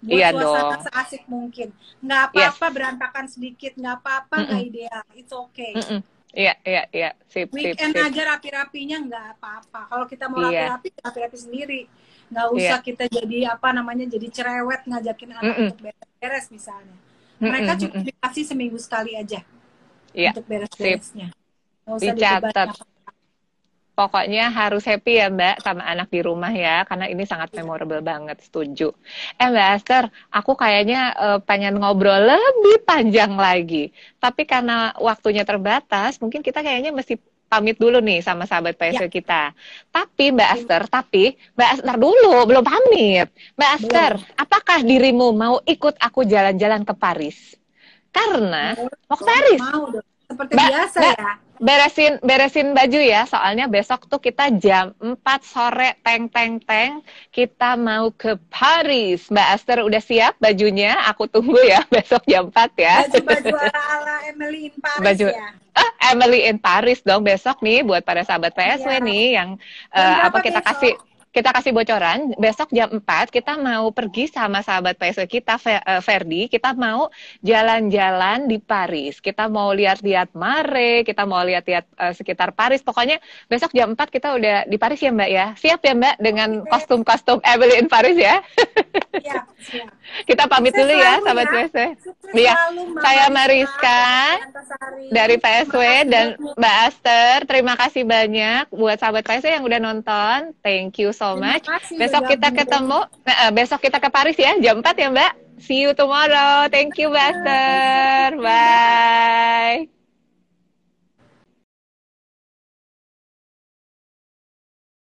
[0.05, 0.83] buat iya suasana dong.
[0.85, 1.69] seasik mungkin
[2.05, 2.75] nggak apa-apa yes.
[2.77, 4.71] berantakan sedikit nggak apa-apa nggak mm -mm.
[4.71, 5.73] ideal it's okay
[6.35, 7.11] Iya, iya, iya.
[7.31, 9.87] Sip, Weekend sip, aja rapi-rapinya nggak apa-apa.
[9.87, 10.75] Kalau kita mau iya.
[10.75, 11.81] rapi-rapi, rapi-rapi sendiri.
[12.27, 12.87] Nggak usah iya.
[12.91, 15.63] kita jadi apa namanya, jadi cerewet ngajakin anak mm -mm.
[15.63, 16.97] untuk beres-beres misalnya.
[17.39, 17.83] Mereka mm -mm.
[17.87, 19.47] cukup dikasih seminggu sekali aja
[20.11, 20.35] iya.
[20.35, 21.31] untuk beres-beresnya.
[21.87, 22.83] Dicatat
[23.95, 28.43] pokoknya harus happy ya Mbak sama anak di rumah ya karena ini sangat memorable banget
[28.43, 28.91] setuju.
[29.39, 33.95] Eh Mbak Aster, aku kayaknya uh, pengen ngobrol lebih panjang lagi.
[34.19, 37.15] Tapi karena waktunya terbatas, mungkin kita kayaknya mesti
[37.47, 39.09] pamit dulu nih sama sahabat PSW ya.
[39.09, 39.43] kita.
[39.95, 41.25] Tapi Mbak Aster, tapi
[41.55, 43.31] Mbak Aster dulu belum pamit.
[43.55, 44.43] Mbak Aster, belum.
[44.43, 47.55] apakah dirimu mau ikut aku jalan-jalan ke Paris?
[48.11, 48.75] Karena
[49.07, 49.61] mau ke Paris.
[49.63, 49.87] Mau.
[50.25, 53.27] Seperti Mbak, biasa Mbak, ya beresin beresin baju ya.
[53.27, 57.03] Soalnya besok tuh kita jam 4 sore teng teng teng.
[57.31, 59.29] Kita mau ke Paris.
[59.31, 60.95] Mbak Aster udah siap bajunya?
[61.11, 62.97] Aku tunggu ya besok jam 4 ya.
[63.07, 65.49] Baju baju ala ala Emily in Paris baju, ya?
[65.75, 69.03] Ah, Emily in Paris dong besok nih buat para sahabat PSW ya.
[69.03, 69.49] nih yang
[69.91, 70.71] uh, apa kita besok?
[70.71, 70.95] kasih
[71.35, 73.03] kita kasih bocoran besok jam 4
[73.35, 75.59] kita mau pergi sama sahabat PSW kita
[75.99, 77.11] Ferdi eh, kita mau
[77.43, 79.19] jalan-jalan di Paris.
[79.19, 82.87] Kita mau lihat-lihat Mare kita mau lihat-lihat uh, sekitar Paris.
[82.87, 83.19] Pokoknya
[83.51, 85.47] besok jam 4 kita udah di Paris ya Mbak ya?
[85.59, 88.39] Siap ya Mbak dengan kostum-kostum Emily in Paris ya?
[89.19, 89.91] Siap, siap.
[90.31, 91.55] kita pamit Sukses dulu ya sahabat ya.
[91.67, 91.79] PSW
[92.39, 92.55] iya.
[93.03, 94.03] saya Mariska
[95.11, 97.37] dari PSW dan Mbak Aster.
[97.51, 100.55] Terima kasih banyak buat sahabat PSW yang udah nonton.
[100.63, 101.65] Thank you so so much.
[101.65, 105.33] Kasih, besok kita ketemu, nah, besok kita ke Paris ya, jam 4 ya Mbak.
[105.65, 106.69] See you tomorrow.
[106.69, 108.37] Thank you, Buster.
[108.37, 109.94] Bye.